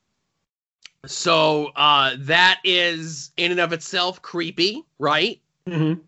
[1.05, 5.41] So uh, that is in and of itself creepy, right?
[5.67, 5.99] Mhm.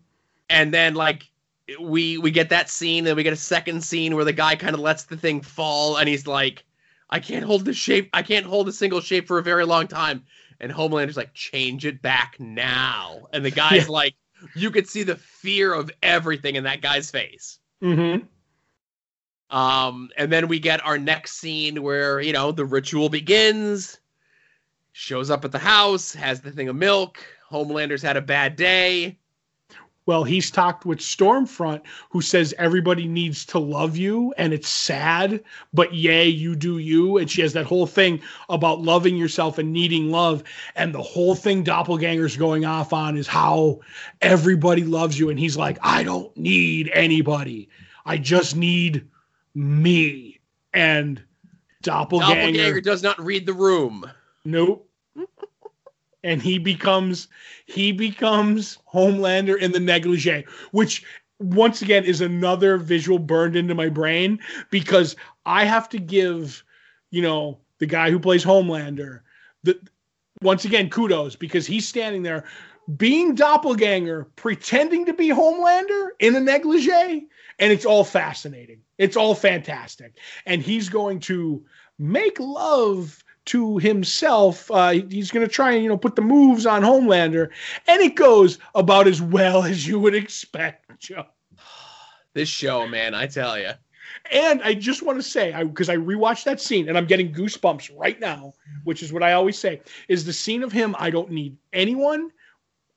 [0.48, 1.30] And then like
[1.78, 4.72] we we get that scene, then we get a second scene where the guy kind
[4.72, 6.64] of lets the thing fall, and he's like,
[7.10, 8.08] "I can't hold the shape.
[8.14, 10.24] I can't hold a single shape for a very long time."
[10.60, 13.92] And Homelander's like, "Change it back now." And the guy's Yeah.
[13.92, 14.14] like,
[14.54, 17.58] you could see the fear of everything in that guy's face.
[17.82, 18.26] Mhm.
[19.50, 23.98] Um, and then we get our next scene where, you know, the ritual begins,
[24.92, 27.24] shows up at the house, has the thing of milk.
[27.48, 29.18] Homelander's had a bad day.
[30.08, 35.44] Well, he's talked with Stormfront, who says everybody needs to love you, and it's sad,
[35.74, 37.18] but yay, you do you.
[37.18, 40.44] And she has that whole thing about loving yourself and needing love.
[40.76, 43.80] And the whole thing Doppelganger's going off on is how
[44.22, 45.28] everybody loves you.
[45.28, 47.68] And he's like, I don't need anybody.
[48.06, 49.06] I just need
[49.58, 50.40] me.
[50.72, 51.22] And
[51.82, 54.08] Doppelganger, Doppelganger does not read the room.
[54.44, 54.88] Nope.
[56.24, 57.28] and he becomes
[57.66, 61.04] he becomes Homelander in the negligee, which
[61.40, 64.38] once again is another visual burned into my brain
[64.70, 65.16] because
[65.46, 66.64] I have to give,
[67.10, 69.20] you know, the guy who plays Homelander
[69.64, 69.78] the
[70.42, 72.44] once again kudos because he's standing there
[72.96, 77.28] being doppelganger pretending to be Homelander in a negligee
[77.58, 78.80] and it's all fascinating.
[78.98, 80.18] It's all fantastic.
[80.46, 81.64] And he's going to
[81.98, 84.70] make love to himself.
[84.70, 87.48] Uh, he's going to try and you know put the moves on Homelander,
[87.86, 91.26] and it goes about as well as you would expect, Joe.
[92.34, 93.70] This show, man, I tell you.
[94.30, 97.32] And I just want to say, because I, I, rewatched that scene and I'm getting
[97.32, 98.52] goosebumps right now,
[98.84, 100.94] which is what I always say, is the scene of him.
[100.98, 102.30] I don't need anyone.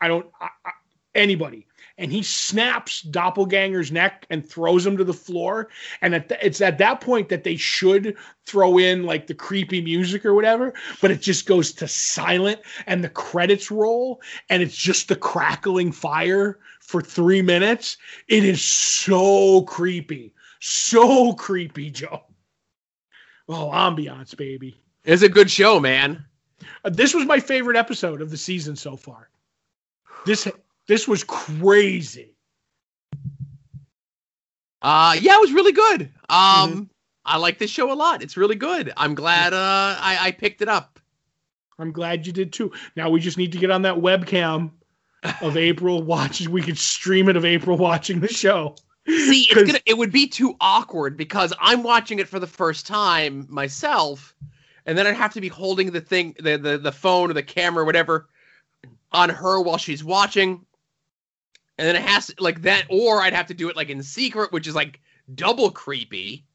[0.02, 0.72] I don't I, I,
[1.16, 1.68] anybody.
[1.98, 5.70] And he snaps Doppelganger's neck and throws him to the floor.
[6.02, 8.16] And at the, it's at that point that they should
[8.46, 13.04] throw in like the creepy music or whatever, but it just goes to silent and
[13.04, 17.98] the credits roll and it's just the crackling fire for three minutes.
[18.28, 20.34] It is so creepy.
[20.60, 22.24] So creepy, Joe.
[23.48, 24.80] Oh, ambiance, baby.
[25.04, 26.26] It's a good show, man.
[26.84, 29.30] Uh, this was my favorite episode of the season so far.
[30.26, 30.48] This
[30.88, 32.36] this was crazy.
[34.82, 36.02] Uh yeah, it was really good.
[36.30, 36.84] Um mm-hmm.
[37.24, 38.24] I like this show a lot.
[38.24, 38.92] It's really good.
[38.98, 41.00] I'm glad uh I, I picked it up.
[41.80, 42.72] I'm glad you did too.
[42.96, 44.72] Now we just need to get on that webcam
[45.42, 46.52] of April watching.
[46.52, 48.76] We could stream it of April watching the show.
[49.08, 52.86] See, it's gonna it would be too awkward because I'm watching it for the first
[52.86, 54.36] time myself,
[54.86, 57.42] and then I'd have to be holding the thing, the the, the phone or the
[57.42, 58.28] camera or whatever
[59.12, 60.66] on her while she's watching.
[61.78, 64.04] And then it has to, like that, or I'd have to do it like in
[64.04, 65.00] secret, which is like
[65.34, 66.46] double creepy.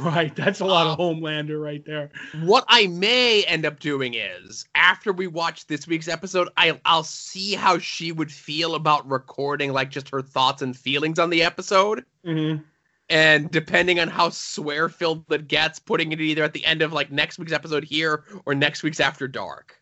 [0.00, 0.34] Right.
[0.36, 2.10] That's a lot of um, Homelander right there.
[2.42, 7.02] What I may end up doing is after we watch this week's episode, I, I'll
[7.02, 11.42] see how she would feel about recording like just her thoughts and feelings on the
[11.42, 12.04] episode.
[12.24, 12.62] Mm-hmm.
[13.08, 16.92] And depending on how swear filled it gets, putting it either at the end of
[16.92, 19.81] like next week's episode here or next week's After Dark.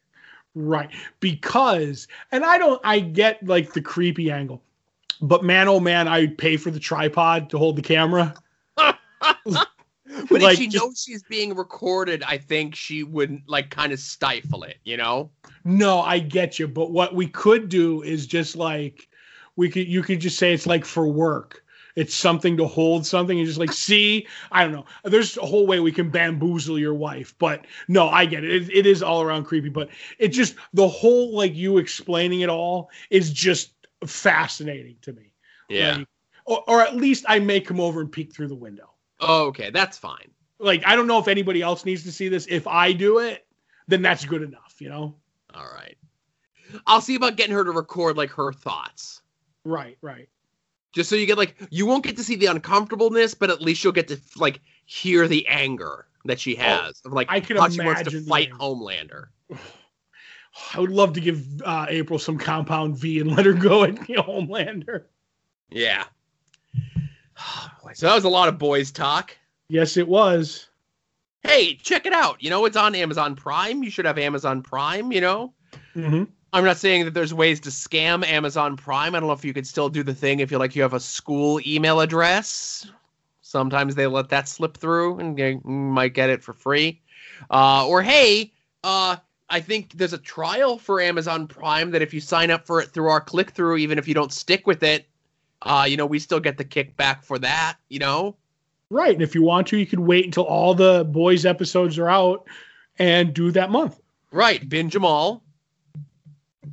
[0.54, 0.90] Right.
[1.20, 4.62] Because, and I don't, I get like the creepy angle,
[5.22, 8.34] but man, oh man, I pay for the tripod to hold the camera.
[10.28, 13.92] But like, if she just, knows she's being recorded, I think she would like kind
[13.92, 15.30] of stifle it, you know?
[15.64, 16.66] No, I get you.
[16.66, 19.08] But what we could do is just like
[19.56, 21.64] we could you could just say it's like for work.
[22.00, 24.26] It's something to hold something and just like see.
[24.50, 24.86] I don't know.
[25.04, 28.50] There's a whole way we can bamboozle your wife, but no, I get it.
[28.50, 32.48] It, it is all around creepy, but it just the whole like you explaining it
[32.48, 33.72] all is just
[34.06, 35.34] fascinating to me.
[35.68, 35.98] Yeah.
[35.98, 36.08] Like,
[36.46, 38.94] or, or at least I may come over and peek through the window.
[39.20, 40.30] Oh, okay, that's fine.
[40.58, 42.46] Like I don't know if anybody else needs to see this.
[42.48, 43.46] If I do it,
[43.88, 45.16] then that's good enough, you know.
[45.52, 45.98] All right.
[46.86, 49.20] I'll see about getting her to record like her thoughts.
[49.64, 50.30] Right, right.
[50.92, 53.84] Just so you get like you won't get to see the uncomfortableness, but at least
[53.84, 57.40] you'll get to like hear the anger that she oh, has oh, of like I
[57.40, 59.26] can how she wants to fight Homelander.
[60.74, 63.94] I would love to give uh, April some compound V and let her go at
[63.94, 65.04] Homelander.
[65.70, 66.04] Yeah.
[67.94, 69.36] So that was a lot of boys talk.
[69.68, 70.68] Yes, it was.
[71.42, 72.40] Hey, check it out.
[72.40, 73.82] You know, it's on Amazon Prime.
[73.82, 75.54] You should have Amazon Prime, you know?
[75.96, 76.24] Mm-hmm.
[76.52, 79.14] I'm not saying that there's ways to scam Amazon Prime.
[79.14, 80.94] I don't know if you could still do the thing if you like you have
[80.94, 82.90] a school email address.
[83.42, 87.00] Sometimes they let that slip through and you might get it for free.
[87.50, 88.52] Uh, or hey,
[88.84, 89.16] uh,
[89.48, 92.90] I think there's a trial for Amazon Prime that if you sign up for it
[92.90, 95.06] through our click through, even if you don't stick with it,
[95.62, 98.36] uh, you know, we still get the kickback for that, you know?
[98.88, 99.12] Right.
[99.12, 102.46] And if you want to, you could wait until all the boys episodes are out
[102.98, 104.00] and do that month.
[104.32, 104.68] Right.
[104.68, 105.42] Binge them all.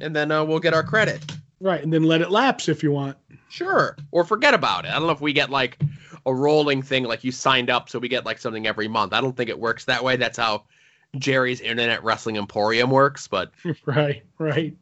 [0.01, 1.23] And then uh, we'll get our credit.
[1.59, 1.81] Right.
[1.81, 3.17] And then let it lapse if you want.
[3.49, 3.97] Sure.
[4.11, 4.89] Or forget about it.
[4.89, 5.79] I don't know if we get like
[6.25, 9.13] a rolling thing, like you signed up, so we get like something every month.
[9.13, 10.17] I don't think it works that way.
[10.17, 10.65] That's how
[11.17, 13.27] Jerry's Internet Wrestling Emporium works.
[13.27, 13.51] But
[13.85, 14.75] right, right.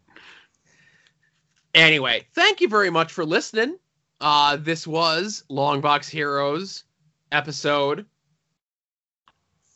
[1.73, 3.77] Anyway, thank you very much for listening.
[4.21, 6.85] Uh, this was Longbox Heroes
[7.31, 8.05] episode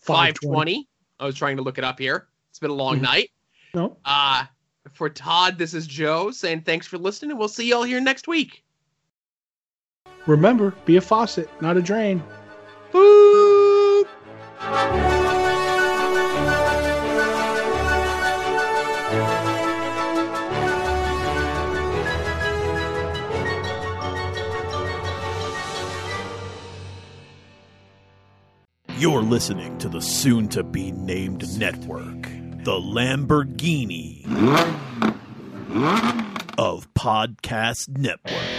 [0.01, 0.87] 520.
[1.19, 2.27] I was trying to look it up here.
[2.49, 3.03] It's been a long mm-hmm.
[3.03, 3.31] night.
[3.73, 3.97] No.
[4.05, 4.45] Uh,
[4.93, 8.27] for Todd, this is Joe saying thanks for listening, and we'll see y'all here next
[8.27, 8.63] week.
[10.25, 12.23] Remember, be a faucet, not a drain.
[12.91, 14.07] Boop!
[28.99, 32.27] You're listening to the soon to be named network,
[32.63, 34.25] the Lamborghini
[36.57, 38.58] of Podcast Network.